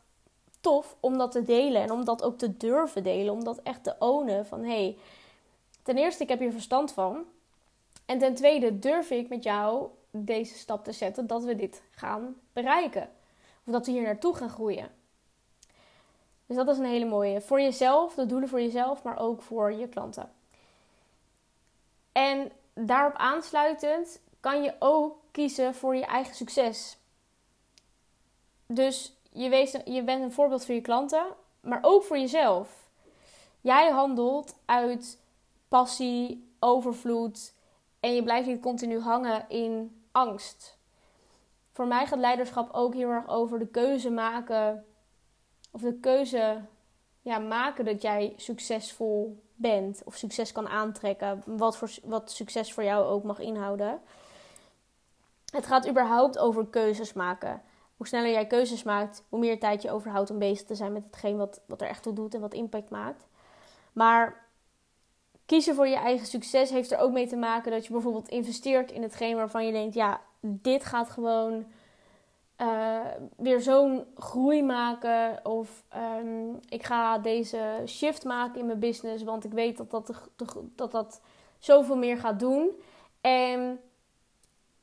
tof 0.61 0.95
om 0.99 1.17
dat 1.17 1.31
te 1.31 1.43
delen 1.43 1.81
en 1.81 1.91
om 1.91 2.05
dat 2.05 2.23
ook 2.23 2.38
te 2.38 2.57
durven 2.57 3.03
delen, 3.03 3.33
om 3.33 3.43
dat 3.43 3.61
echt 3.61 3.83
te 3.83 3.95
ownen 3.99 4.45
van 4.45 4.63
hé, 4.63 4.67
hey, 4.67 4.97
ten 5.83 5.97
eerste 5.97 6.23
ik 6.23 6.29
heb 6.29 6.39
hier 6.39 6.51
verstand 6.51 6.91
van 6.91 7.25
en 8.05 8.17
ten 8.17 8.35
tweede 8.35 8.79
durf 8.79 9.09
ik 9.09 9.29
met 9.29 9.43
jou 9.43 9.88
deze 10.11 10.57
stap 10.57 10.83
te 10.83 10.91
zetten 10.91 11.27
dat 11.27 11.43
we 11.43 11.55
dit 11.55 11.81
gaan 11.91 12.35
bereiken. 12.53 13.09
Of 13.65 13.73
dat 13.73 13.85
we 13.85 13.91
hier 13.91 14.01
naartoe 14.01 14.35
gaan 14.35 14.49
groeien. 14.49 14.89
Dus 16.45 16.55
dat 16.57 16.67
is 16.67 16.77
een 16.77 16.85
hele 16.85 17.05
mooie. 17.05 17.41
Voor 17.41 17.61
jezelf, 17.61 18.13
de 18.13 18.25
doelen 18.25 18.49
voor 18.49 18.61
jezelf, 18.61 19.03
maar 19.03 19.19
ook 19.19 19.41
voor 19.41 19.73
je 19.73 19.88
klanten. 19.88 20.38
En 22.12 22.52
daarop 22.74 23.15
aansluitend 23.15 24.22
kan 24.39 24.63
je 24.63 24.76
ook 24.80 25.17
kiezen 25.32 25.76
voor 25.76 25.95
je 25.95 26.06
eigen 26.06 26.36
succes. 26.36 26.98
Dus 28.65 29.13
je, 29.32 29.82
je 29.86 30.04
bent 30.04 30.24
een 30.24 30.32
voorbeeld 30.32 30.65
voor 30.65 30.76
je 30.76 30.82
klanten, 30.82 31.26
maar 31.62 31.80
ook 31.82 32.04
voor 32.04 32.17
jezelf. 32.17 32.89
Jij 33.62 33.89
handelt 33.89 34.56
uit 34.65 35.19
passie, 35.67 36.50
overvloed 36.60 37.54
en 38.00 38.15
je 38.15 38.24
blijft 38.24 38.48
niet 38.48 38.62
continu 38.62 39.00
hangen 39.00 39.50
in 39.50 40.02
angst. 40.12 40.78
Voor 41.72 41.88
mij 41.88 42.08
gaat 42.08 42.19
leiderschap 42.19 42.69
ook 42.72 42.93
heel 42.93 43.10
erg 43.10 43.28
over 43.28 43.60
de 43.60 43.67
keuze 43.67 44.10
maken. 44.10 44.86
Of 45.72 45.82
de 45.82 46.00
keuze 46.00 46.62
ja, 47.22 47.39
maken 47.39 47.86
dat 47.86 48.02
jij 48.02 48.34
succesvol 48.38 49.43
bent. 49.60 50.02
Of 50.06 50.15
succes 50.15 50.52
kan 50.52 50.67
aantrekken. 50.67 51.43
Wat, 51.45 51.78
voor, 51.78 51.91
wat 52.04 52.32
succes 52.32 52.74
voor 52.74 52.84
jou 52.84 53.06
ook 53.06 53.24
mag 53.24 53.39
inhouden. 53.39 54.02
Het 55.52 55.65
gaat 55.65 55.88
überhaupt 55.88 56.38
over 56.38 56.67
keuzes 56.67 57.13
maken. 57.13 57.62
Hoe 57.98 58.08
sneller 58.08 58.32
jij 58.32 58.48
keuzes 58.48 58.84
maakt, 58.84 59.24
hoe 59.30 59.39
meer 59.39 59.60
tijd 59.60 59.82
je 59.82 59.91
overhoudt 59.91 60.30
om 60.30 60.39
bezig 60.39 60.67
te 60.67 60.76
zijn 60.76 60.93
met 60.93 61.04
hetgeen 61.04 61.38
wat, 61.38 61.62
wat 61.65 61.82
er 61.82 61.88
echt 61.88 62.04
toe 62.04 62.13
doet 62.13 62.34
en 62.34 62.41
wat 62.41 62.54
impact 62.54 62.89
maakt. 62.89 63.28
Maar 63.93 64.48
kiezen 65.45 65.76
voor 65.76 65.88
je 65.88 65.95
eigen 65.95 66.28
succes 66.28 66.69
heeft 66.69 66.91
er 66.91 66.98
ook 67.00 67.12
mee 67.12 67.28
te 67.28 67.36
maken 67.36 67.72
dat 67.72 67.86
je 67.86 67.93
bijvoorbeeld 67.93 68.30
investeert 68.30 68.91
in 68.91 69.02
hetgeen 69.02 69.36
waarvan 69.36 69.65
je 69.65 69.72
denkt: 69.72 69.95
ja, 69.95 70.22
dit 70.39 70.86
gaat 70.86 71.10
gewoon 71.10 71.65
uh, 72.62 73.00
weer 73.38 73.62
zo'n 73.62 74.06
groei 74.15 74.63
maken. 74.63 75.45
Of 75.45 75.84
um, 76.22 76.60
ik 76.69 76.84
ga 76.84 77.17
deze 77.17 77.84
shift 77.86 78.24
maken 78.24 78.60
in 78.60 78.65
mijn 78.65 78.80
business, 78.80 79.24
want 79.24 79.43
ik 79.45 79.52
weet 79.52 79.78
dat 79.78 79.91
dat, 79.91 80.30
dat, 80.76 80.91
dat 80.91 81.22
zoveel 81.60 81.98
meer 81.98 82.17
gaat 82.17 82.39
doen. 82.39 82.69
En 83.22 83.80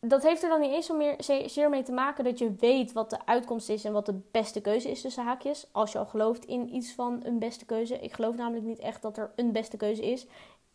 dat 0.00 0.22
heeft 0.22 0.42
er 0.42 0.48
dan 0.48 0.60
niet 0.60 0.72
eens 0.72 0.86
zo 0.86 0.96
meer, 0.96 1.16
zeer 1.46 1.70
mee 1.70 1.82
te 1.82 1.92
maken 1.92 2.24
dat 2.24 2.38
je 2.38 2.54
weet 2.58 2.92
wat 2.92 3.10
de 3.10 3.18
uitkomst 3.24 3.68
is 3.68 3.84
en 3.84 3.92
wat 3.92 4.06
de 4.06 4.20
beste 4.30 4.60
keuze 4.60 4.90
is 4.90 5.00
tussen 5.00 5.24
haakjes. 5.24 5.68
Als 5.72 5.92
je 5.92 5.98
al 5.98 6.06
gelooft 6.06 6.44
in 6.44 6.74
iets 6.74 6.92
van 6.92 7.20
een 7.24 7.38
beste 7.38 7.64
keuze. 7.64 7.98
Ik 7.98 8.12
geloof 8.12 8.36
namelijk 8.36 8.64
niet 8.64 8.78
echt 8.78 9.02
dat 9.02 9.16
er 9.16 9.32
een 9.36 9.52
beste 9.52 9.76
keuze 9.76 10.10
is. 10.10 10.26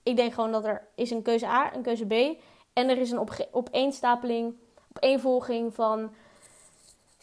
Ik 0.03 0.15
denk 0.15 0.33
gewoon 0.33 0.51
dat 0.51 0.65
er 0.65 0.87
is 0.95 1.11
een 1.11 1.21
keuze 1.21 1.45
A, 1.45 1.75
een 1.75 1.81
keuze 1.81 2.05
B. 2.05 2.41
En 2.73 2.89
er 2.89 2.97
is 2.97 3.11
een 3.11 3.47
opeenstapeling, 3.51 4.55
opeenvolging 4.93 5.73
van 5.73 6.11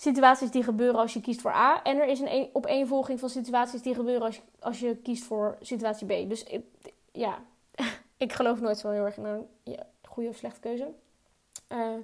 situaties 0.00 0.50
die 0.50 0.62
gebeuren 0.62 1.00
als 1.00 1.12
je 1.12 1.20
kiest 1.20 1.40
voor 1.40 1.50
A. 1.50 1.82
En 1.82 1.96
er 1.96 2.06
is 2.06 2.20
een 2.20 2.50
opeenvolging 2.52 3.20
van 3.20 3.28
situaties 3.28 3.82
die 3.82 3.94
gebeuren 3.94 4.22
als 4.22 4.36
je, 4.36 4.42
als 4.60 4.80
je 4.80 4.96
kiest 4.96 5.24
voor 5.24 5.56
situatie 5.60 6.06
B. 6.06 6.28
Dus 6.28 6.44
ja, 7.12 7.38
ik 8.16 8.32
geloof 8.32 8.60
nooit 8.60 8.78
zo 8.78 8.90
heel 8.90 9.04
erg 9.04 9.16
in 9.16 9.24
een 9.24 9.48
ja, 9.62 9.86
goede 10.02 10.28
of 10.28 10.36
slechte 10.36 10.60
keuze. 10.60 10.92
Uh, 11.68 11.96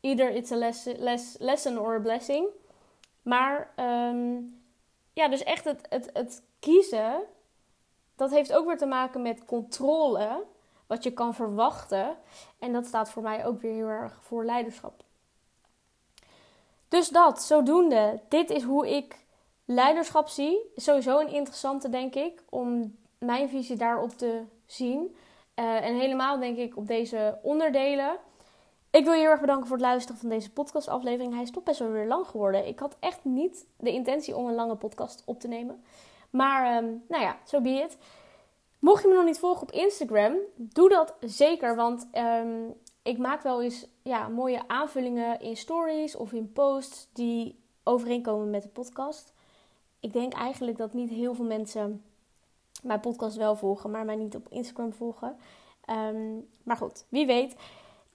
either 0.00 0.30
it's 0.30 0.52
a 0.52 0.56
lesson, 0.56 0.94
lesson 1.38 1.78
or 1.78 1.94
a 1.94 2.00
blessing. 2.00 2.46
Maar 3.22 3.72
um, 3.76 4.62
ja, 5.12 5.28
dus 5.28 5.42
echt 5.42 5.64
het, 5.64 5.86
het, 5.88 6.10
het 6.12 6.42
kiezen 6.58 7.22
dat 8.16 8.30
heeft 8.30 8.52
ook 8.52 8.66
weer 8.66 8.78
te 8.78 8.86
maken 8.86 9.22
met 9.22 9.44
controle, 9.44 10.44
wat 10.86 11.02
je 11.02 11.12
kan 11.12 11.34
verwachten. 11.34 12.16
En 12.58 12.72
dat 12.72 12.86
staat 12.86 13.10
voor 13.10 13.22
mij 13.22 13.46
ook 13.46 13.60
weer 13.60 13.72
heel 13.72 13.88
erg 13.88 14.18
voor 14.22 14.44
leiderschap. 14.44 15.04
Dus 16.92 17.08
dat, 17.08 17.42
zodoende, 17.42 18.20
dit 18.28 18.50
is 18.50 18.62
hoe 18.62 18.96
ik 18.96 19.16
leiderschap 19.64 20.28
zie. 20.28 20.70
Sowieso 20.76 21.18
een 21.18 21.32
interessante, 21.32 21.88
denk 21.88 22.14
ik, 22.14 22.42
om 22.48 22.96
mijn 23.18 23.48
visie 23.48 23.76
daarop 23.76 24.10
te 24.10 24.42
zien. 24.66 25.16
Uh, 25.56 25.86
en 25.86 25.94
helemaal, 25.94 26.38
denk 26.38 26.56
ik, 26.56 26.76
op 26.76 26.86
deze 26.86 27.38
onderdelen. 27.42 28.16
Ik 28.90 29.04
wil 29.04 29.12
je 29.12 29.20
heel 29.20 29.30
erg 29.30 29.40
bedanken 29.40 29.66
voor 29.66 29.76
het 29.76 29.86
luisteren 29.86 30.20
van 30.20 30.28
deze 30.28 30.52
podcastaflevering. 30.52 31.32
Hij 31.32 31.42
is 31.42 31.50
toch 31.50 31.62
best 31.62 31.78
wel 31.78 31.90
weer 31.90 32.06
lang 32.06 32.26
geworden. 32.26 32.66
Ik 32.66 32.78
had 32.78 32.96
echt 33.00 33.24
niet 33.24 33.66
de 33.76 33.90
intentie 33.90 34.36
om 34.36 34.46
een 34.46 34.54
lange 34.54 34.76
podcast 34.76 35.22
op 35.26 35.40
te 35.40 35.48
nemen. 35.48 35.84
Maar 36.30 36.82
um, 36.82 37.04
nou 37.08 37.22
ja, 37.22 37.36
zo 37.44 37.56
so 37.56 37.62
be. 37.62 37.88
Mocht 38.78 39.02
je 39.02 39.08
me 39.08 39.14
nog 39.14 39.24
niet 39.24 39.38
volgen 39.38 39.62
op 39.62 39.70
Instagram, 39.70 40.36
doe 40.54 40.88
dat 40.88 41.14
zeker. 41.20 41.76
Want 41.76 42.08
um, 42.14 42.74
ik 43.02 43.18
maak 43.18 43.42
wel 43.42 43.62
eens 43.62 43.86
ja, 44.02 44.28
mooie 44.28 44.68
aanvullingen 44.68 45.40
in 45.40 45.56
stories 45.56 46.16
of 46.16 46.32
in 46.32 46.52
posts 46.52 47.08
die 47.12 47.60
overeenkomen 47.82 48.50
met 48.50 48.62
de 48.62 48.68
podcast. 48.68 49.32
Ik 50.00 50.12
denk 50.12 50.32
eigenlijk 50.32 50.76
dat 50.76 50.92
niet 50.92 51.10
heel 51.10 51.34
veel 51.34 51.44
mensen 51.44 52.04
mijn 52.82 53.00
podcast 53.00 53.36
wel 53.36 53.56
volgen, 53.56 53.90
maar 53.90 54.04
mij 54.04 54.16
niet 54.16 54.36
op 54.36 54.48
Instagram 54.48 54.92
volgen. 54.92 55.36
Um, 55.90 56.48
maar 56.62 56.76
goed, 56.76 57.04
wie 57.08 57.26
weet. 57.26 57.56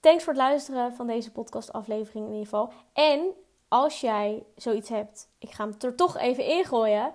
Thanks 0.00 0.24
voor 0.24 0.32
het 0.32 0.42
luisteren 0.42 0.94
van 0.94 1.06
deze 1.06 1.32
podcastaflevering 1.32 2.24
in 2.24 2.32
ieder 2.32 2.44
geval. 2.44 2.72
En 2.92 3.20
als 3.68 4.00
jij 4.00 4.44
zoiets 4.56 4.88
hebt, 4.88 5.28
ik 5.38 5.50
ga 5.50 5.64
hem 5.64 5.74
er 5.78 5.94
toch 5.94 6.16
even 6.16 6.44
ingooien. 6.44 7.12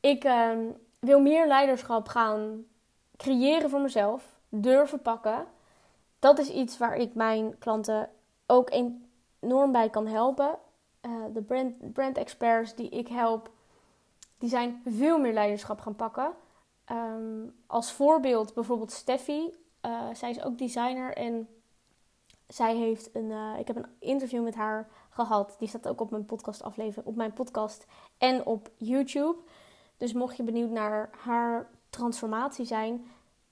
Ik 0.00 0.24
um, 0.24 0.76
wil 0.98 1.20
meer 1.20 1.46
leiderschap 1.46 2.08
gaan 2.08 2.64
creëren 3.16 3.70
voor 3.70 3.80
mezelf, 3.80 4.24
durven 4.48 5.02
pakken. 5.02 5.46
Dat 6.20 6.38
is 6.38 6.48
iets 6.48 6.78
waar 6.78 6.96
ik 6.96 7.14
mijn 7.14 7.58
klanten 7.58 8.08
ook 8.46 8.70
enorm 9.40 9.72
bij 9.72 9.90
kan 9.90 10.06
helpen. 10.06 10.58
Uh, 11.06 11.24
de 11.32 11.42
brand, 11.42 11.92
brand 11.92 12.16
experts 12.16 12.74
die 12.74 12.88
ik 12.88 13.08
help, 13.08 13.50
die 14.38 14.48
zijn 14.48 14.82
veel 14.86 15.18
meer 15.18 15.32
leiderschap 15.32 15.80
gaan 15.80 15.96
pakken. 15.96 16.32
Ehm, 16.84 17.48
als 17.66 17.92
voorbeeld 17.92 18.54
bijvoorbeeld 18.54 18.92
Steffi. 18.92 19.54
Uh, 19.86 20.14
zij 20.14 20.30
is 20.30 20.42
ook 20.42 20.58
designer 20.58 21.16
en 21.16 21.48
zij 22.46 22.76
heeft 22.76 23.14
een. 23.14 23.30
Uh, 23.30 23.58
ik 23.58 23.66
heb 23.66 23.76
een 23.76 23.96
interview 23.98 24.42
met 24.42 24.54
haar 24.54 24.88
gehad. 25.10 25.56
Die 25.58 25.68
staat 25.68 25.88
ook 25.88 26.00
op 26.00 26.10
mijn 26.10 26.24
podcast 26.24 26.62
aflevering, 26.62 27.06
op 27.06 27.16
mijn 27.16 27.32
podcast 27.32 27.86
en 28.18 28.46
op 28.46 28.70
YouTube. 28.76 29.38
Dus 29.96 30.12
mocht 30.12 30.36
je 30.36 30.42
benieuwd 30.42 30.70
naar 30.70 31.10
haar 31.18 31.70
transformatie 31.90 32.64
zijn, 32.64 33.06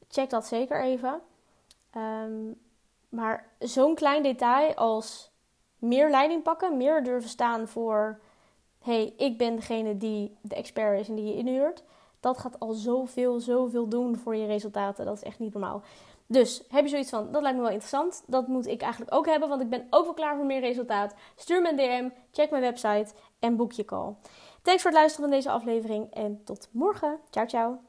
check 0.08 0.30
dat 0.30 0.46
zeker 0.46 0.82
even. 0.82 1.20
Um, 1.96 2.60
maar 3.08 3.52
zo'n 3.58 3.94
klein 3.94 4.22
detail 4.22 4.74
als 4.74 5.30
meer 5.78 6.10
leiding 6.10 6.42
pakken, 6.42 6.76
meer 6.76 7.02
durven 7.02 7.30
staan 7.30 7.68
voor: 7.68 8.20
hey, 8.82 9.14
ik 9.16 9.38
ben 9.38 9.56
degene 9.56 9.96
die 9.96 10.36
de 10.40 10.54
expert 10.54 11.00
is 11.00 11.08
en 11.08 11.14
die 11.14 11.24
je 11.24 11.36
inhuurt. 11.36 11.84
Dat 12.20 12.38
gaat 12.38 12.60
al 12.60 12.72
zoveel, 12.72 13.40
zoveel 13.40 13.88
doen 13.88 14.16
voor 14.16 14.36
je 14.36 14.46
resultaten. 14.46 15.04
Dat 15.04 15.16
is 15.16 15.22
echt 15.22 15.38
niet 15.38 15.52
normaal. 15.52 15.82
Dus 16.26 16.62
heb 16.68 16.84
je 16.84 16.90
zoiets 16.90 17.10
van, 17.10 17.32
dat 17.32 17.42
lijkt 17.42 17.56
me 17.56 17.62
wel 17.62 17.72
interessant. 17.72 18.22
Dat 18.26 18.46
moet 18.46 18.66
ik 18.66 18.82
eigenlijk 18.82 19.14
ook 19.14 19.26
hebben, 19.26 19.48
want 19.48 19.60
ik 19.60 19.70
ben 19.70 19.86
ook 19.90 20.04
wel 20.04 20.14
klaar 20.14 20.36
voor 20.36 20.46
meer 20.46 20.60
resultaat. 20.60 21.14
Stuur 21.36 21.62
me 21.62 21.70
een 21.70 21.76
DM, 21.76 22.08
check 22.30 22.50
mijn 22.50 22.62
website 22.62 23.14
en 23.38 23.56
boek 23.56 23.72
je 23.72 23.84
call. 23.84 24.14
Thanks 24.62 24.82
voor 24.82 24.90
het 24.90 25.00
luisteren 25.00 25.28
van 25.28 25.38
deze 25.38 25.50
aflevering 25.50 26.14
en 26.14 26.44
tot 26.44 26.68
morgen. 26.72 27.18
Ciao, 27.30 27.46
ciao. 27.46 27.87